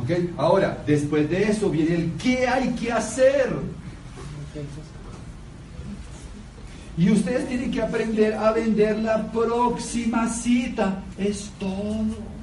[0.00, 0.10] ¿Ok?
[0.36, 3.50] Ahora, después de eso viene el qué hay que hacer.
[6.96, 11.02] Y ustedes tienen que aprender a vender la próxima cita.
[11.18, 12.34] Es todo.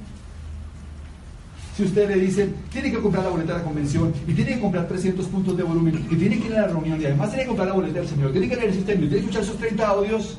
[1.76, 4.60] Si usted le dice, tiene que comprar la boleta de la convención, y tiene que
[4.60, 7.44] comprar 300 puntos de volumen, y tiene que ir a la reunión, y además tiene
[7.44, 9.58] que comprar la boleta del Señor, tiene que leer el sistema, tiene que escuchar esos
[9.58, 10.38] 30 audios,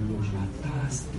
[0.00, 1.18] lo mataste.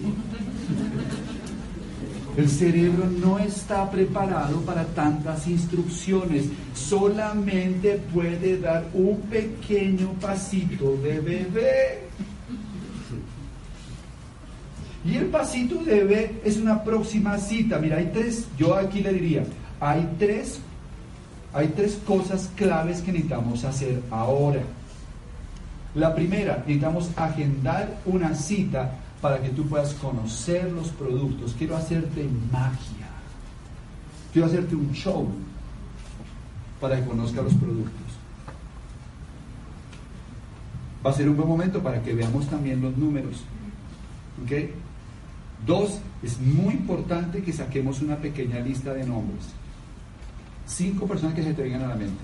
[2.36, 11.20] El cerebro no está preparado para tantas instrucciones, solamente puede dar un pequeño pasito de
[11.20, 12.00] bebé.
[15.05, 17.77] Y el pasito de bebé es una próxima cita.
[17.77, 19.44] Mira, hay tres, yo aquí le diría,
[19.80, 20.60] hay tres,
[21.54, 24.63] hay tres cosas claves que necesitamos hacer ahora.
[25.94, 31.55] La primera, necesitamos agendar una cita para que tú puedas conocer los productos.
[31.58, 33.08] Quiero hacerte magia.
[34.34, 35.30] Quiero hacerte un show
[36.82, 38.04] para que conozcas los productos.
[41.05, 43.38] Va a ser un buen momento para que veamos también los números.
[44.44, 44.51] ¿Ok?
[45.66, 49.46] Dos, es muy importante que saquemos una pequeña lista de nombres.
[50.68, 52.21] Cinco personas que se te vengan a la mente.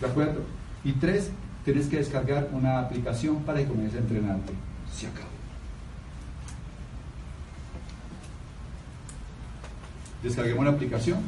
[0.00, 0.42] ¿De acuerdo?
[0.82, 1.30] Y tres,
[1.64, 4.52] tienes que descargar una aplicación para que comiences a entrenarte.
[4.94, 5.28] Se acabó.
[10.22, 11.18] Descarguemos una aplicación.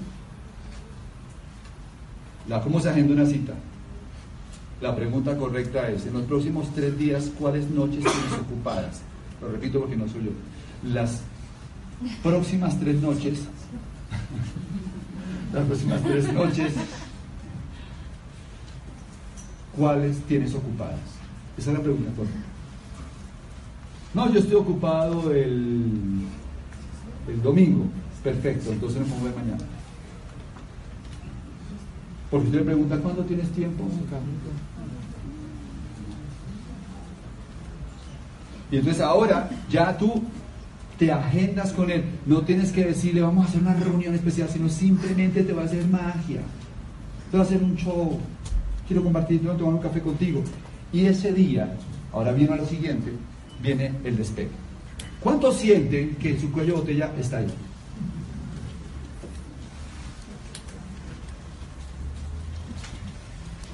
[2.49, 3.55] La, ¿Cómo se agenda una cita?
[4.81, 9.01] La pregunta correcta es, en los próximos tres días, ¿cuáles noches tienes ocupadas?
[9.41, 10.91] Lo repito porque no soy yo.
[10.91, 11.21] Las
[12.23, 13.39] próximas tres noches,
[15.55, 16.73] las próximas tres noches,
[19.77, 21.01] ¿cuáles tienes ocupadas?
[21.57, 22.11] Esa es la pregunta.
[24.15, 26.23] No, yo estoy ocupado el,
[27.29, 27.87] el domingo.
[28.23, 29.65] Perfecto, entonces me pongo de mañana.
[32.31, 33.85] Porque usted le pregunta, ¿cuándo tienes tiempo?
[38.71, 40.23] Y entonces ahora ya tú
[40.99, 42.05] te agendas con él.
[42.25, 45.65] No tienes que decirle, vamos a hacer una reunión especial, sino simplemente te va a
[45.67, 46.41] hacer magia.
[47.31, 48.19] Te va a hacer un show.
[48.87, 50.43] Quiero compartir, quiero tomar un café contigo.
[50.93, 51.75] Y ese día,
[52.13, 53.13] ahora viene a lo siguiente,
[53.63, 54.51] viene el despegue.
[55.21, 57.47] ¿Cuántos sienten que su cuello de botella está ahí?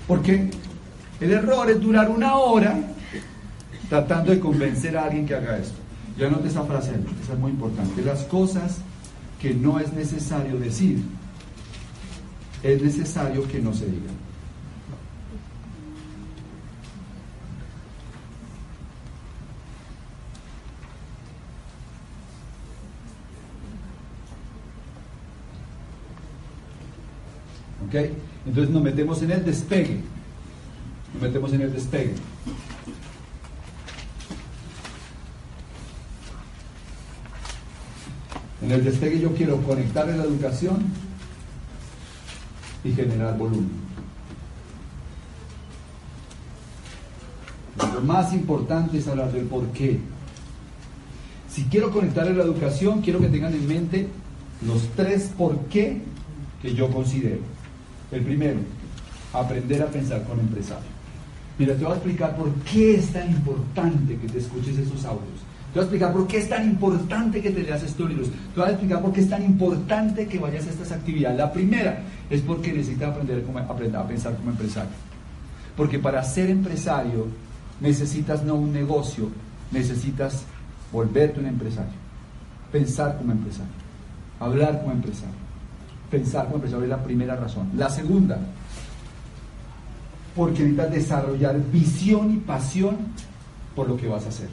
[0.06, 0.50] Porque
[1.20, 2.78] el error es durar una hora
[3.88, 5.76] tratando de convencer a alguien que haga esto.
[6.18, 6.92] Ya note esa frase,
[7.22, 8.02] esa es muy importante.
[8.02, 8.78] Las cosas
[9.40, 11.02] que no es necesario decir,
[12.62, 14.27] es necesario que no se digan.
[27.92, 30.00] Entonces nos metemos en el despegue.
[31.14, 32.14] Nos metemos en el despegue.
[38.62, 40.78] En el despegue yo quiero conectar la educación
[42.84, 43.70] y generar volumen.
[47.94, 49.98] Lo más importante es hablar del por qué.
[51.50, 54.08] Si quiero conectar en la educación, quiero que tengan en mente
[54.66, 56.02] los tres por qué
[56.60, 57.57] que yo considero.
[58.10, 58.60] El primero,
[59.32, 60.98] aprender a pensar con empresario.
[61.58, 65.40] Mira, te voy a explicar por qué es tan importante que te escuches esos audios.
[65.72, 68.28] Te voy a explicar por qué es tan importante que te leas estos libros.
[68.54, 71.36] Te voy a explicar por qué es tan importante que vayas a estas actividades.
[71.36, 74.90] La primera es porque necesitas aprender, aprender a pensar como empresario.
[75.76, 77.26] Porque para ser empresario
[77.80, 79.28] necesitas no un negocio,
[79.70, 80.44] necesitas
[80.92, 81.92] volverte un empresario.
[82.72, 83.72] Pensar como empresario.
[84.40, 85.47] Hablar como empresario.
[86.10, 87.70] Pensar como empresario es la primera razón.
[87.76, 88.38] La segunda,
[90.34, 92.96] porque necesitas desarrollar visión y pasión
[93.74, 94.48] por lo que vas a hacer.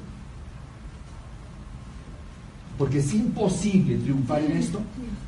[2.78, 4.82] Porque es imposible triunfar en esto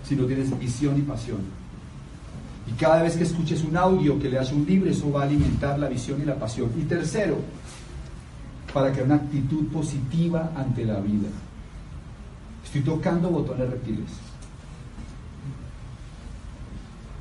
[0.03, 1.37] si no tienes visión y pasión.
[2.67, 5.79] Y cada vez que escuches un audio, que leas un libro, eso va a alimentar
[5.79, 6.69] la visión y la pasión.
[6.77, 7.37] Y tercero,
[8.73, 11.29] para crear una actitud positiva ante la vida.
[12.65, 14.09] Estoy tocando botones reptiles.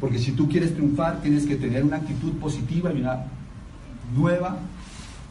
[0.00, 3.25] Porque si tú quieres triunfar, tienes que tener una actitud positiva y una
[4.14, 4.58] nueva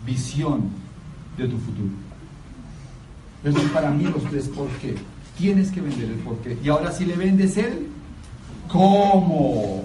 [0.05, 0.69] visión
[1.37, 1.89] de tu futuro.
[3.43, 4.95] Esos son para mí los tres por qué.
[5.37, 6.57] Tienes que vender el por qué.
[6.63, 7.87] Y ahora si le vendes el
[8.67, 9.83] cómo.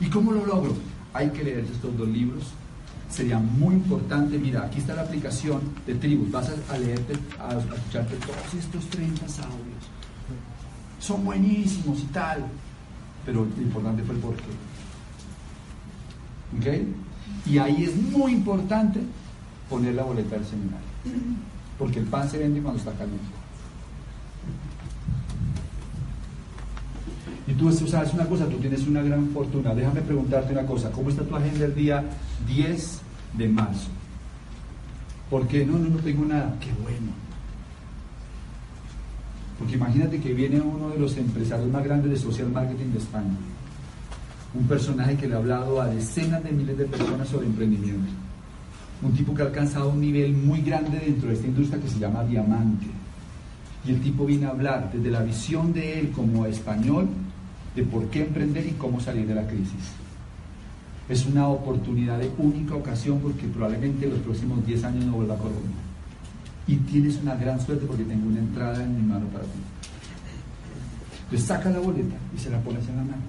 [0.00, 0.74] ¿Y cómo lo logro?
[1.12, 2.44] Hay que leer estos dos libros.
[3.10, 6.30] Sería muy importante, mira, aquí está la aplicación de Tribus.
[6.30, 9.75] Vas a, leerte, a escucharte todos estos 30 audios.
[11.06, 12.44] Son buenísimos y tal.
[13.24, 14.42] Pero lo importante fue el porqué.
[16.58, 16.66] ¿Ok?
[17.46, 19.00] Y ahí es muy importante
[19.70, 20.86] poner la boleta del seminario.
[21.78, 23.24] Porque el pan se vende cuando está caliente.
[27.46, 29.74] Y tú, sabes una cosa, tú tienes una gran fortuna.
[29.74, 30.90] Déjame preguntarte una cosa.
[30.90, 32.04] ¿Cómo está tu agenda el día
[32.48, 33.00] 10
[33.34, 33.88] de marzo?
[35.30, 36.56] Porque no, no, no tengo nada.
[36.60, 37.25] Qué bueno.
[39.58, 43.36] Porque imagínate que viene uno de los empresarios más grandes de social marketing de España.
[44.54, 48.12] Un personaje que le ha hablado a decenas de miles de personas sobre emprendimiento.
[49.02, 51.98] Un tipo que ha alcanzado un nivel muy grande dentro de esta industria que se
[51.98, 52.86] llama diamante.
[53.86, 57.08] Y el tipo viene a hablar desde la visión de él como español
[57.74, 59.92] de por qué emprender y cómo salir de la crisis.
[61.08, 65.34] Es una oportunidad de única ocasión porque probablemente en los próximos 10 años no vuelva
[65.34, 65.85] a Colombia.
[66.66, 69.58] Y tienes una gran suerte porque tengo una entrada en mi mano para ti.
[71.24, 73.22] Entonces saca la boleta y se la pones en la mano.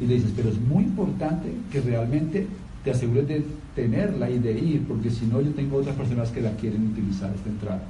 [0.00, 2.46] Y le dices, pero es muy importante que realmente
[2.84, 3.44] te asegures de
[3.74, 7.30] tenerla y de ir, porque si no yo tengo otras personas que la quieren utilizar
[7.34, 7.82] esta entrada.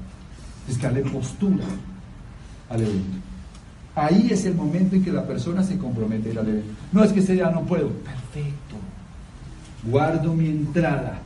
[0.69, 1.65] Es que darle postura
[2.69, 3.19] al evento.
[3.95, 6.73] Ahí es el momento en que la persona se compromete a ir al evento.
[6.93, 7.89] No es que ese no puedo.
[7.89, 8.77] Perfecto.
[9.85, 11.21] Guardo mi entrada.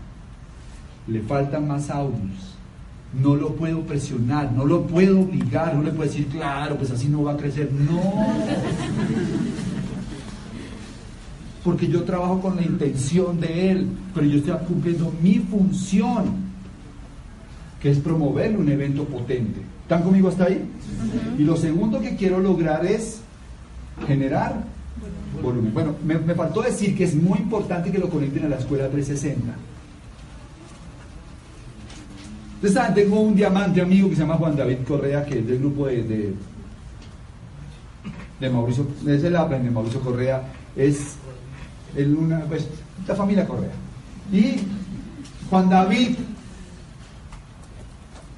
[1.07, 2.54] Le faltan más audios.
[3.21, 7.09] No lo puedo presionar, no lo puedo obligar, no le puedo decir, claro, pues así
[7.09, 7.71] no va a crecer.
[7.73, 8.01] No.
[11.63, 16.25] Porque yo trabajo con la intención de él, pero yo estoy cumpliendo mi función,
[17.81, 19.61] que es promover un evento potente.
[19.83, 20.63] ¿Están conmigo hasta ahí?
[21.39, 23.21] Y lo segundo que quiero lograr es
[24.07, 24.65] generar
[25.43, 25.73] volumen.
[25.73, 29.55] Bueno, me, faltó decir que es muy importante que lo conecten a la escuela 360.
[32.65, 35.87] Ustedes tengo un diamante amigo que se llama Juan David Correa, que es del grupo
[35.87, 36.35] de,
[38.41, 40.43] de, Mauricio, es el de Mauricio Correa,
[40.75, 41.17] es
[41.97, 42.67] una, pues,
[43.07, 43.73] la familia Correa.
[44.33, 44.57] Y
[45.51, 46.17] Juan David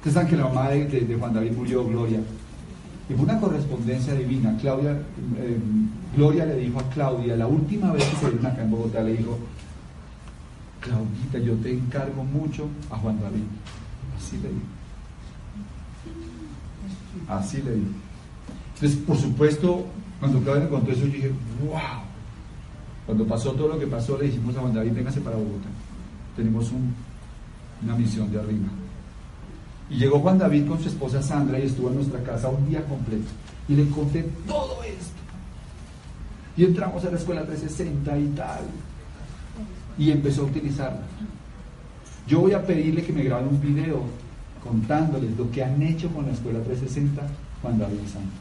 [0.07, 2.19] Ustedes saben que la mamá de, Juan David murió, Gloria.
[3.09, 4.55] Y fue una correspondencia divina.
[4.61, 5.57] Claudia, eh,
[6.15, 9.17] Gloria le dijo a Claudia, la última vez que se vieron acá en Bogotá, le
[9.17, 9.37] dijo,
[10.79, 13.43] Claudita, yo te encargo mucho a Juan David.
[14.27, 14.65] Así le dijo.
[17.29, 17.91] Así le dijo.
[18.75, 19.85] Entonces, por supuesto,
[20.19, 21.31] cuando Claudia me contó eso, yo dije,
[21.65, 22.03] wow.
[23.05, 25.69] Cuando pasó todo lo que pasó, le dijimos a Juan David, véngase para Bogotá.
[26.35, 26.69] Tenemos
[27.81, 28.67] una misión de arriba.
[29.89, 32.85] Y llegó Juan David con su esposa Sandra y estuvo en nuestra casa un día
[32.85, 33.29] completo.
[33.69, 35.13] Y le conté todo esto.
[36.57, 38.61] Y entramos a la escuela 360 y tal.
[39.97, 41.01] Y empezó a utilizarla.
[42.27, 44.03] Yo voy a pedirle que me graben un video
[44.63, 47.21] contándoles lo que han hecho con la escuela 360
[47.61, 48.31] Juan David Sandra.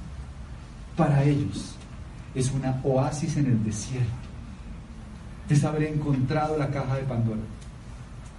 [0.97, 1.77] Para ellos
[2.35, 4.11] es una oasis en el desierto.
[5.49, 7.41] Es haber encontrado la caja de Pandora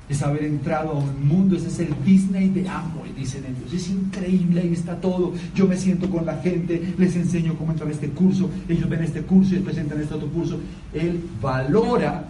[0.10, 3.74] es haber entrado a un mundo, ese es el Disney de Amway, dicen ellos.
[3.74, 5.34] Es increíble, ahí está todo.
[5.54, 9.04] Yo me siento con la gente, les enseño cómo entrar a este curso, ellos ven
[9.04, 10.60] este curso y a este otro curso.
[10.94, 12.26] Él valora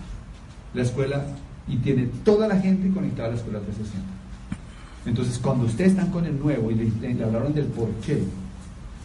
[0.74, 1.24] la escuela
[1.68, 4.06] y tiene toda la gente conectada a la escuela 360.
[5.06, 8.24] Entonces, cuando ustedes están con el nuevo y le, le hablaron del por qué,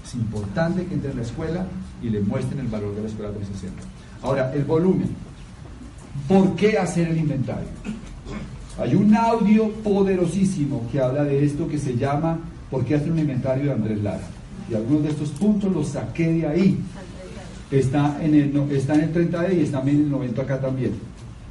[0.04, 1.66] es importante que entren a la escuela
[2.02, 3.82] y le muestren el valor de la escuela 360.
[4.22, 5.10] Ahora, el volumen.
[6.28, 7.68] ¿Por qué hacer el inventario?
[8.78, 12.38] Hay un audio poderosísimo que habla de esto que se llama
[12.72, 14.22] ¿Por qué hacer un inventario de Andrés Lara?
[14.70, 16.78] Y algunos de estos puntos los saqué de ahí.
[17.70, 20.94] Está en el, está en el 30D y está en el 90 acá también.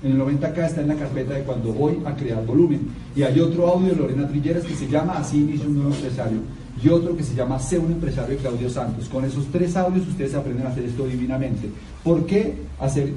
[0.03, 2.87] En el 90 acá está en la carpeta de cuando voy a crear volumen.
[3.15, 6.39] Y hay otro audio de Lorena Trilleras que se llama Así inicia un nuevo empresario.
[6.83, 9.07] Y otro que se llama Sé un empresario de Claudio Santos.
[9.07, 11.69] Con esos tres audios ustedes aprenden a hacer esto divinamente.
[12.03, 13.13] ¿Por qué hacer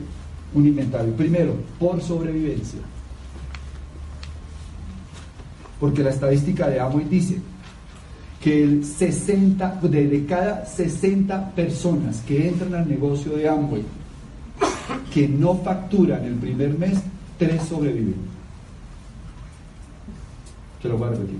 [0.53, 1.15] un inventario?
[1.15, 2.81] Primero, por sobrevivencia.
[5.81, 7.39] Porque la estadística de Amway dice
[8.43, 13.85] que el 60, de, cada 60 personas que entran al negocio de Amway
[15.15, 16.99] que no facturan el primer mes,
[17.39, 18.17] tres sobreviven.
[20.83, 21.39] Se lo voy a repetir.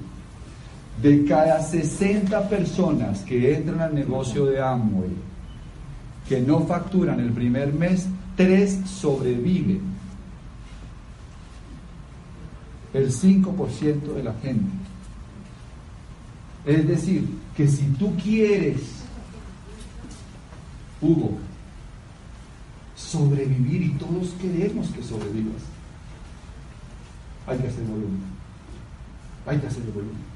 [1.03, 5.11] De cada 60 personas que entran al negocio de Amway
[6.29, 9.83] que no facturan el primer mes, tres sobreviven
[12.95, 14.71] el 5% de la gente.
[16.65, 18.81] Es decir, que si tú quieres,
[21.03, 21.39] Hugo,
[23.15, 25.63] sobrevivir y todos queremos que sobrevivas,
[27.47, 28.23] hay que hacer volumen.
[29.47, 30.35] Hay que hacer volumen.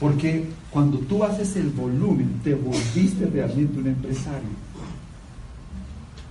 [0.00, 4.50] Porque cuando tú haces el volumen, te volviste realmente un empresario.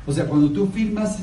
[0.05, 1.19] O sea, cuando tú firmas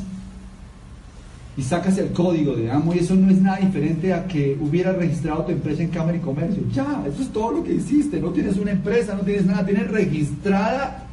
[1.57, 4.97] y sacas el código de amo y eso no es nada diferente a que hubieras
[4.97, 6.63] registrado tu empresa en Cámara y Comercio.
[6.73, 8.21] Ya, eso es todo lo que hiciste.
[8.21, 11.08] No tienes una empresa, no tienes nada, tienes registrada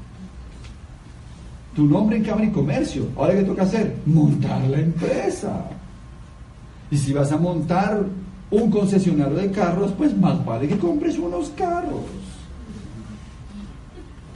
[1.75, 3.07] tu nombre en Cámara y Comercio.
[3.17, 3.97] Ahora, ¿qué toca hacer?
[4.05, 5.65] Montar la empresa.
[6.89, 8.05] Y si vas a montar
[8.49, 12.03] un concesionario de carros, pues más vale que compres unos carros.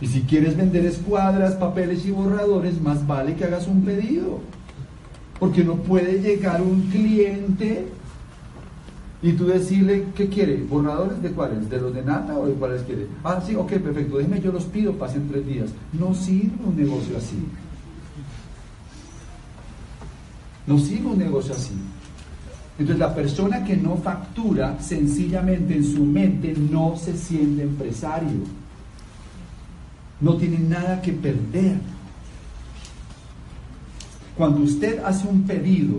[0.02, 4.40] Y si quieres vender escuadras, papeles y borradores, más vale que hagas un pedido.
[5.40, 7.88] Porque no puede llegar un cliente
[9.22, 10.58] y tú decirle, ¿qué quiere?
[10.58, 11.70] ¿Borradores de cuáles?
[11.70, 13.08] ¿De los de nata o de cuáles quiere?
[13.24, 15.70] Ah, sí, ok, perfecto, déjeme yo los pido, pasen tres días.
[15.92, 17.46] No sirve un negocio así.
[20.66, 21.74] No sirve un negocio así.
[22.78, 28.40] Entonces la persona que no factura, sencillamente en su mente no se siente empresario.
[30.22, 31.78] No tiene nada que perder.
[34.38, 35.96] Cuando usted hace un pedido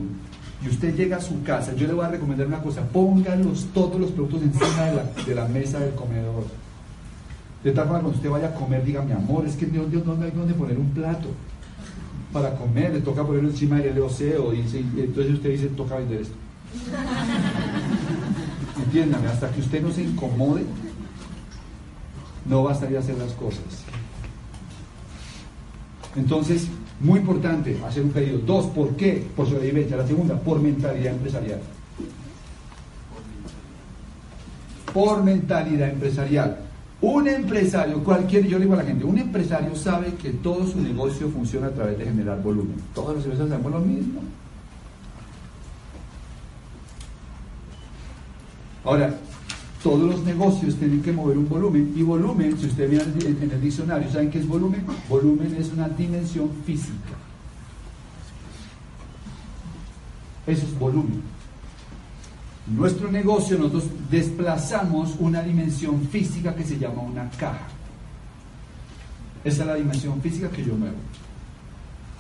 [0.63, 3.99] y usted llega a su casa, yo le voy a recomendar una cosa, póngalos todos
[3.99, 6.45] los productos encima de la, de la mesa del comedor.
[7.65, 10.05] De tal forma cuando usted vaya a comer, diga, mi amor, es que Dios, Dios
[10.05, 11.29] no hay donde poner un plato
[12.33, 15.97] para comer, le toca ponerlo encima del LOC o dice, y entonces usted dice, toca
[15.97, 16.35] vender esto.
[18.85, 20.63] Entiéndame, hasta que usted no se incomode,
[22.47, 23.85] no va a salir a hacer las cosas.
[26.17, 26.69] Entonces,
[27.01, 28.39] muy importante hacer un pedido.
[28.39, 29.27] Dos, ¿por qué?
[29.35, 29.97] Por sobrevivencia.
[29.97, 31.61] La segunda, por mentalidad empresarial.
[34.93, 36.59] Por mentalidad empresarial.
[37.03, 40.81] Un empresario, cualquier, yo le digo a la gente, un empresario sabe que todo su
[40.81, 42.77] negocio funciona a través de generar volumen.
[42.95, 44.21] Todos los empresarios hacemos lo mismo.
[48.85, 49.15] Ahora,
[49.83, 51.93] todos los negocios tienen que mover un volumen.
[51.97, 54.85] Y volumen, si usted mira en el diccionario, ¿saben qué es volumen?
[55.09, 57.17] Volumen es una dimensión física.
[60.47, 61.23] Eso es volumen.
[62.69, 67.67] En nuestro negocio nosotros desplazamos una dimensión física que se llama una caja.
[69.43, 70.97] Esa es la dimensión física que yo muevo.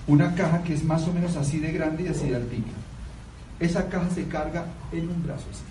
[0.07, 2.71] Una caja que es más o menos así de grande y así de altica.
[3.59, 5.63] Esa caja se carga en un brazo así.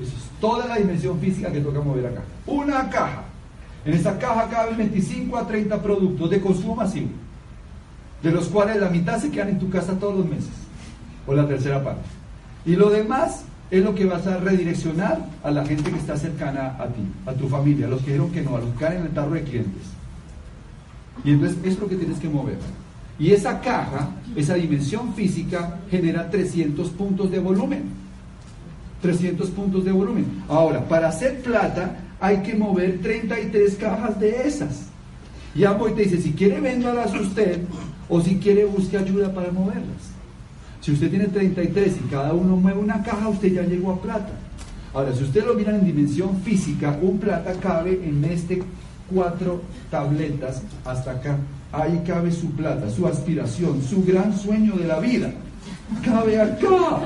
[0.00, 2.22] Eso es toda la dimensión física que toca mover acá.
[2.46, 3.24] Una caja.
[3.84, 7.08] En esa caja caben 25 a 30 productos de consumo masivo,
[8.22, 10.52] de los cuales la mitad se quedan en tu casa todos los meses,
[11.26, 12.08] o la tercera parte.
[12.64, 16.76] Y lo demás es lo que vas a redireccionar a la gente que está cercana
[16.78, 19.02] a ti, a tu familia, a los que dijeron que no, a los que en
[19.02, 19.82] el tarro de clientes.
[21.24, 22.58] Y entonces es lo que tienes que mover.
[23.18, 28.03] Y esa caja, esa dimensión física, genera 300 puntos de volumen.
[29.04, 30.24] 300 puntos de volumen.
[30.48, 34.86] Ahora, para hacer plata hay que mover 33 cajas de esas.
[35.54, 37.60] Y Amboy te dice, si quiere véndalas usted
[38.08, 40.14] o si quiere busque ayuda para moverlas.
[40.80, 44.32] Si usted tiene 33 y cada uno mueve una caja, usted ya llegó a plata.
[44.94, 48.62] Ahora, si usted lo mira en dimensión física, un plata cabe en este
[49.12, 51.36] cuatro tabletas hasta acá.
[51.72, 55.30] Ahí cabe su plata, su aspiración, su gran sueño de la vida.
[56.02, 57.02] Cabe acá.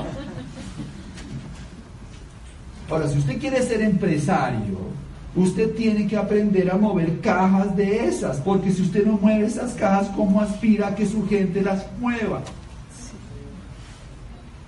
[2.89, 4.79] Ahora, si usted quiere ser empresario,
[5.35, 9.73] usted tiene que aprender a mover cajas de esas, porque si usted no mueve esas
[9.73, 12.41] cajas, ¿cómo aspira a que su gente las mueva?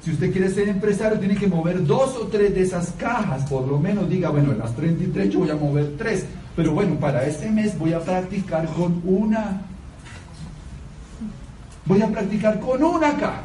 [0.03, 3.67] Si usted quiere ser empresario, tiene que mover dos o tres de esas cajas, por
[3.67, 6.25] lo menos diga, bueno, en las 33 yo voy a mover tres,
[6.55, 9.61] pero bueno, para este mes voy a practicar con una.
[11.85, 13.41] Voy a practicar con una caja.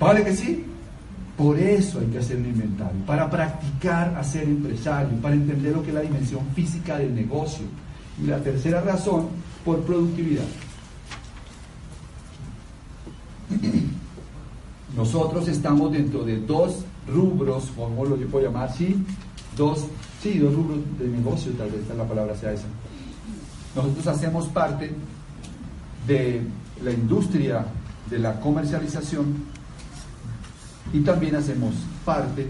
[0.00, 0.64] ¿Vale que sí?
[1.36, 5.82] Por eso hay que hacer un inventario, para practicar a ser empresario, para entender lo
[5.82, 7.64] que es la dimensión física del negocio.
[8.22, 9.26] Y la tercera razón,
[9.64, 10.44] por productividad.
[14.96, 18.96] Nosotros estamos dentro de dos rubros, como lo yo puedo llamar así,
[19.56, 19.86] dos,
[20.22, 22.66] sí, dos rubros de negocio, tal vez la palabra sea esa.
[23.74, 24.92] Nosotros hacemos parte
[26.06, 26.42] de
[26.82, 27.66] la industria
[28.08, 29.53] de la comercialización
[30.94, 31.74] y también hacemos
[32.04, 32.46] parte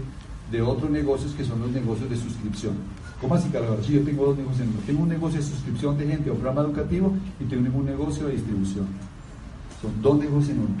[0.51, 2.75] de otros negocios que son los negocios de suscripción.
[3.19, 3.83] ¿Cómo así, Carlos?
[3.83, 7.11] Si yo tengo dos negocios, tengo un negocio de suscripción de gente o programa educativo
[7.39, 8.85] y tengo un negocio de distribución.
[9.81, 10.75] Son dos negocios en uno.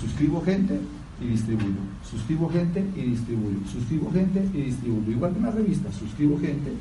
[0.00, 0.80] Suscribo gente
[1.20, 1.76] y distribuyo.
[2.10, 3.58] Suscribo gente y distribuyo.
[3.70, 5.12] Suscribo gente y distribuyo.
[5.12, 6.72] Igual que una revista, suscribo gente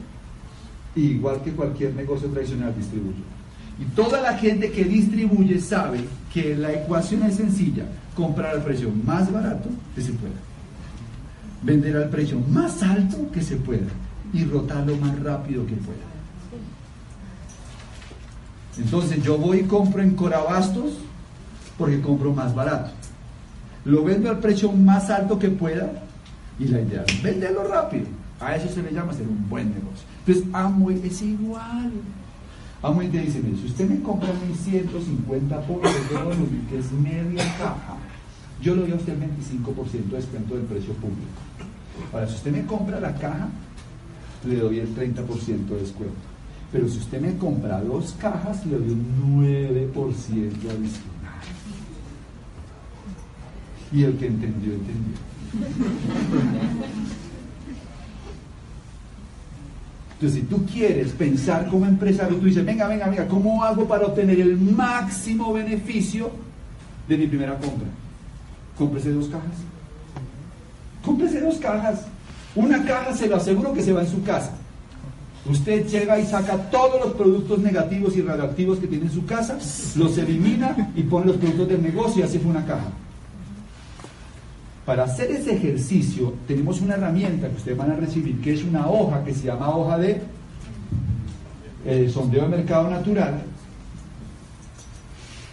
[0.96, 3.39] igual que cualquier negocio tradicional distribuyo.
[3.80, 6.02] Y toda la gente que distribuye sabe
[6.34, 10.36] que la ecuación es sencilla, comprar al precio más barato que se pueda.
[11.62, 13.88] vender al precio más alto que se pueda
[14.34, 15.98] y rotar lo más rápido que pueda.
[18.78, 20.94] Entonces yo voy y compro en Corabastos
[21.78, 22.92] porque compro más barato.
[23.86, 25.92] Lo vendo al precio más alto que pueda
[26.58, 28.06] y la idea es venderlo rápido.
[28.40, 30.06] A eso se le llama ser un buen negocio.
[30.26, 31.92] Entonces Amway es igual.
[32.82, 34.30] Amway te dice, si usted me compra
[34.64, 37.98] 150 puntos de volumen, que es media caja,
[38.62, 41.40] yo le doy a usted el 25% de descuento del precio público.
[42.14, 43.50] Ahora, si usted me compra la caja,
[44.46, 46.16] le doy el 30% de descuento.
[46.72, 50.90] Pero si usted me compra dos cajas, le doy un 9% adicional.
[53.92, 55.18] Y el que entendió, entendió.
[60.20, 64.06] Entonces, si tú quieres pensar como empresario, tú dices, venga, venga, venga, ¿cómo hago para
[64.06, 66.30] obtener el máximo beneficio
[67.08, 67.88] de mi primera compra?
[68.78, 69.56] Cómprese dos cajas.
[71.06, 72.02] Cómprese dos cajas.
[72.54, 74.52] Una caja se lo aseguro que se va en su casa.
[75.50, 79.58] Usted llega y saca todos los productos negativos y radioactivos que tiene en su casa,
[79.96, 82.90] los elimina y pone los productos del negocio y así fue una caja.
[84.86, 88.88] Para hacer ese ejercicio tenemos una herramienta que ustedes van a recibir, que es una
[88.90, 90.22] hoja que se llama hoja de
[91.86, 93.42] eh, sondeo de mercado natural.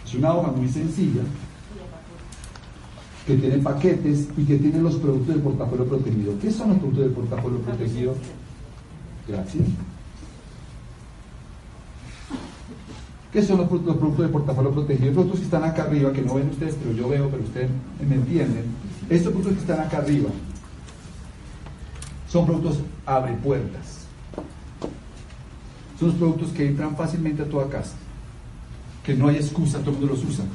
[0.05, 1.21] Es una hoja muy sencilla
[3.27, 6.39] que tiene paquetes y que tiene los productos del portafolio protegido.
[6.39, 8.15] ¿Qué son los productos del portafolio protegido?
[9.27, 9.67] Gracias.
[13.33, 15.07] ¿Qué son los productos, del portafolio protegido?
[15.07, 17.69] Los productos que están acá arriba, que no ven ustedes, pero yo veo, pero ustedes
[18.07, 18.63] me entienden.
[19.09, 20.29] Estos productos que están acá arriba
[22.29, 24.05] son productos abre puertas.
[25.99, 27.95] Son los productos que entran fácilmente a toda casa.
[29.03, 30.45] Que no hay excusa, todo el mundo los usa.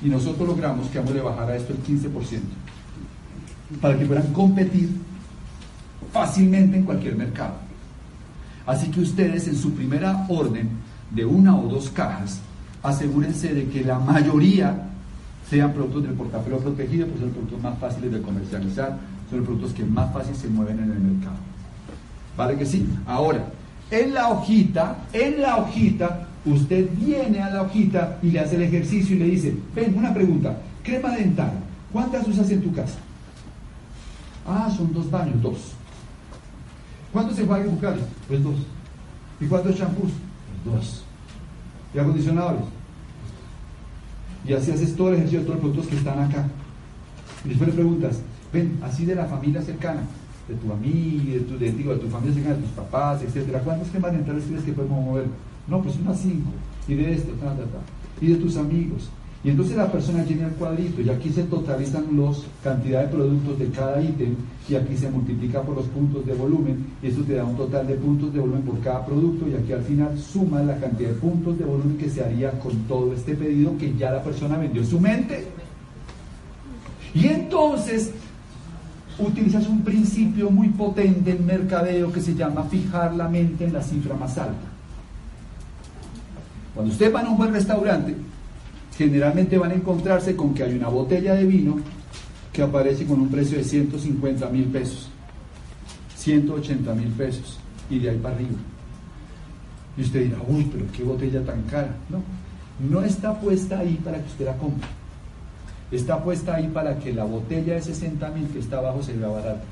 [0.00, 2.40] Y nosotros logramos que le bajara esto el 15%.
[3.80, 4.90] Para que puedan competir
[6.12, 7.54] fácilmente en cualquier mercado.
[8.64, 10.70] Así que ustedes en su primera orden
[11.10, 12.40] de una o dos cajas,
[12.82, 14.87] asegúrense de que la mayoría
[15.48, 18.98] sean productos del portafolio protegido, pues son los productos más fáciles de comercializar,
[19.30, 21.36] son los productos que más fácil se mueven en el mercado.
[22.36, 22.86] ¿Vale que sí?
[23.06, 23.46] Ahora,
[23.90, 28.62] en la hojita, en la hojita, usted viene a la hojita y le hace el
[28.62, 31.52] ejercicio y le dice, ven, una pregunta, crema dental,
[31.92, 32.98] ¿cuántas usas en tu casa?
[34.46, 35.72] Ah, son dos baños, dos.
[37.12, 38.04] ¿Cuántos enjuagues bucales?
[38.28, 38.56] Pues dos.
[39.40, 40.10] ¿Y cuántos champús?
[40.64, 41.04] Pues dos.
[41.94, 42.77] ¿Y acondicionadores?
[44.48, 46.48] Y así haces todo el ejercicio de todos los productos que están acá.
[47.44, 50.00] Y después le preguntas, ven, así de la familia cercana,
[50.48, 53.88] de tu amiga, de tu, digo, de tu familia cercana, de tus papás, etcétera, ¿cuántos
[53.88, 55.26] cremas dentales crees que podemos mover?
[55.68, 56.50] No, pues unas cinco.
[56.88, 57.78] Y de este, ta, ta, ta.
[58.22, 59.10] Y de tus amigos.
[59.44, 63.58] Y entonces la persona llena el cuadrito y aquí se totalizan los cantidad de productos
[63.58, 64.34] de cada ítem
[64.68, 67.86] y aquí se multiplica por los puntos de volumen y eso te da un total
[67.86, 71.14] de puntos de volumen por cada producto y aquí al final suma la cantidad de
[71.16, 74.82] puntos de volumen que se haría con todo este pedido que ya la persona vendió
[74.82, 75.46] en su mente.
[77.14, 78.10] Y entonces
[79.20, 83.82] utilizas un principio muy potente en mercadeo que se llama fijar la mente en la
[83.82, 84.66] cifra más alta.
[86.74, 88.16] Cuando usted va a un buen restaurante,
[88.98, 91.76] generalmente van a encontrarse con que hay una botella de vino
[92.52, 95.08] que aparece con un precio de 150 mil pesos,
[96.16, 98.58] 180 mil pesos, y de ahí para arriba.
[99.96, 101.94] Y usted dirá, uy, pero qué botella tan cara.
[102.08, 102.22] No,
[102.90, 104.88] no está puesta ahí para que usted la compre.
[105.92, 109.28] Está puesta ahí para que la botella de 60 mil que está abajo se vea
[109.28, 109.62] barata.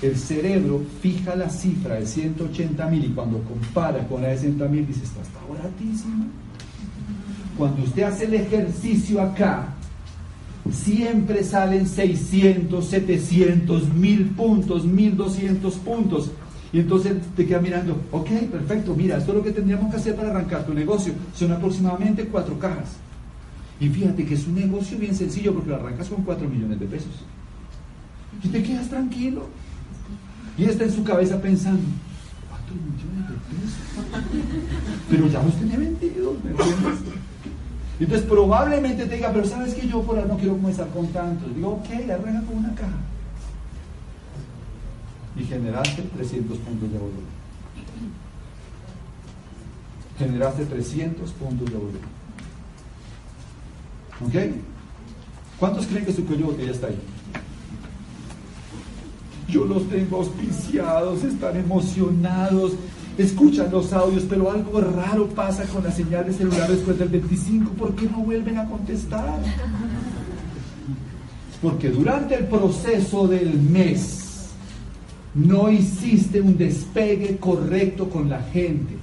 [0.00, 4.68] El cerebro fija la cifra de 180 mil y cuando compara con la de 60
[4.68, 6.26] mil dice, está, está baratísima.
[7.56, 9.74] Cuando usted hace el ejercicio acá,
[10.72, 16.30] siempre salen 600, 700, 1000 puntos, 1200 puntos.
[16.72, 20.16] Y entonces te queda mirando, ok, perfecto, mira, esto es lo que tendríamos que hacer
[20.16, 21.12] para arrancar tu negocio.
[21.34, 22.96] Son aproximadamente cuatro cajas.
[23.78, 26.86] Y fíjate que es un negocio bien sencillo porque lo arrancas con 4 millones de
[26.86, 27.12] pesos.
[28.42, 29.46] Y te quedas tranquilo.
[30.56, 31.82] Y está en su cabeza pensando,
[32.48, 33.78] 4 millones de pesos.
[35.10, 36.98] Pero ya los tenía vendidos, ¿me entiendes?
[38.00, 41.54] Entonces probablemente te diga, pero sabes que yo por ahora no quiero comenzar con tantos.
[41.54, 42.98] Digo, ok, arranca con una caja.
[45.36, 47.44] Y generaste 300 puntos de volumen.
[50.18, 52.02] Generaste 300 puntos de volumen.
[54.26, 54.54] ¿Ok?
[55.58, 56.98] ¿Cuántos creen que su cuello ya está ahí?
[59.48, 62.72] Yo los tengo auspiciados, están emocionados,
[63.22, 67.70] escuchan los audios, pero algo raro pasa con la señal de celular después del 25.
[67.72, 69.38] ¿Por qué no vuelven a contestar?
[71.62, 74.50] Porque durante el proceso del mes
[75.34, 78.94] no hiciste un despegue correcto con la gente.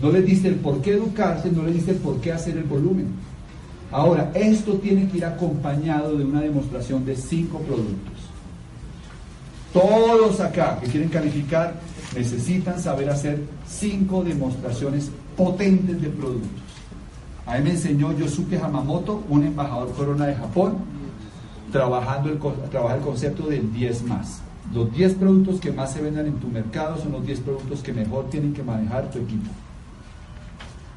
[0.00, 2.64] No les diste el por qué educarse, no les diste el por qué hacer el
[2.64, 3.06] volumen.
[3.90, 8.12] Ahora, esto tiene que ir acompañado de una demostración de cinco productos.
[9.72, 11.74] Todos acá que quieren calificar
[12.14, 16.50] necesitan saber hacer cinco demostraciones potentes de productos.
[17.46, 20.76] A mí me enseñó Yosuke Hamamoto, un embajador corona de Japón,
[21.72, 22.38] trabajando el,
[22.70, 24.42] trabaja el concepto del 10 más.
[24.72, 27.92] Los 10 productos que más se vendan en tu mercado son los 10 productos que
[27.92, 29.50] mejor tienen que manejar tu equipo.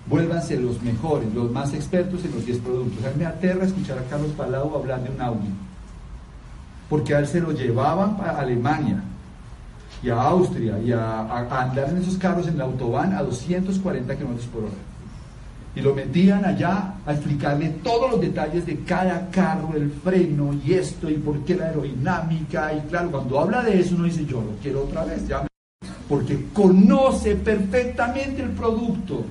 [0.07, 3.03] Vuélvanse los mejores, los más expertos en los 10 productos.
[3.05, 5.49] A mí me aterra escuchar a Carlos Palau hablar de un Audi.
[6.89, 9.03] Porque a él se lo llevaban para Alemania
[10.03, 11.21] y a Austria y a,
[11.61, 14.73] andar en esos carros en la autobahn a 240 kilómetros por hora
[15.75, 20.73] y lo metían allá a explicarle todos los detalles de cada carro, el freno y
[20.73, 22.73] esto y por qué la aerodinámica.
[22.73, 25.45] Y claro, cuando habla de eso uno dice, yo lo quiero otra vez, ya
[26.07, 29.25] porque conoce perfectamente el producto.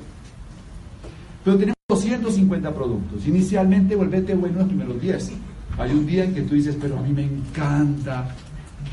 [1.45, 3.27] Pero tenemos 250 productos.
[3.27, 5.33] Inicialmente, volvete bueno en los primeros 10.
[5.79, 8.35] Hay un día en que tú dices, pero a mí me encanta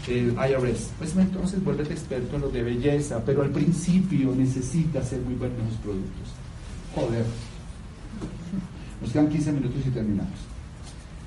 [0.07, 0.89] el IRS.
[0.97, 5.55] Pues entonces vuélvete experto en lo de belleza, pero al principio necesitas ser muy bueno
[5.59, 6.29] en los productos.
[6.95, 7.25] Joder.
[9.01, 10.39] Nos quedan 15 minutos y terminamos.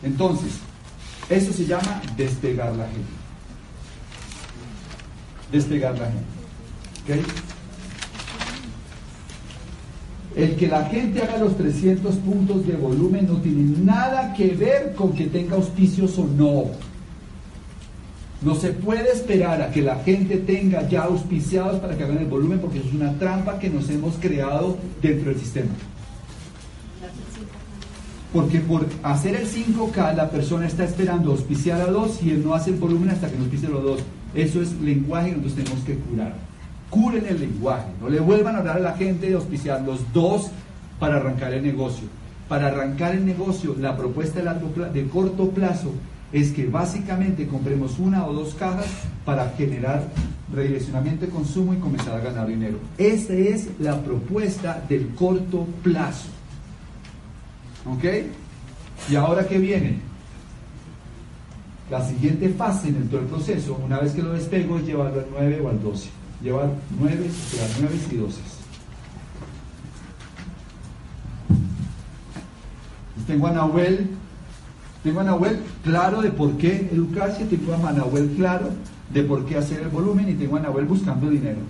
[0.02, 0.52] Entonces,
[1.28, 3.08] eso se llama despegar la gente.
[5.50, 6.34] Despegar la gente.
[10.36, 14.94] El que la gente haga los 300 puntos de volumen no tiene nada que ver
[14.94, 16.93] con que tenga auspicios o no.
[18.44, 22.26] No se puede esperar a que la gente tenga ya auspiciados para que hagan el
[22.26, 25.70] volumen porque eso es una trampa que nos hemos creado dentro del sistema.
[28.34, 32.52] Porque por hacer el 5K la persona está esperando auspiciar a dos y él no
[32.52, 34.00] hace el volumen hasta que no auspicie los dos.
[34.34, 36.34] Eso es lenguaje que nosotros tenemos que curar.
[36.90, 37.86] Curen el lenguaje.
[37.98, 40.50] No le vuelvan a hablar a la gente de auspiciar los dos
[40.98, 42.08] para arrancar el negocio.
[42.46, 45.92] Para arrancar el negocio, la propuesta de, largo, de corto plazo
[46.34, 48.86] es que básicamente compremos una o dos cajas
[49.24, 50.02] para generar
[50.52, 52.78] redireccionamiento de consumo y comenzar a ganar dinero.
[52.98, 56.26] Esa es la propuesta del corto plazo.
[57.86, 58.04] ¿Ok?
[59.08, 60.00] ¿Y ahora qué viene?
[61.88, 65.26] La siguiente fase en todo el proceso, una vez que lo despego, es llevarlo al
[65.30, 66.08] 9 o al 12.
[66.42, 66.68] Llevar
[66.98, 68.40] 9, o sea, 9 y 12.
[73.28, 74.10] Tengo a Nahuel
[75.04, 78.70] tengo a Nahuel claro de por qué educarse, tengo a Nahuel claro
[79.12, 81.60] de por qué hacer el volumen y tengo a Nahuel buscando dinero.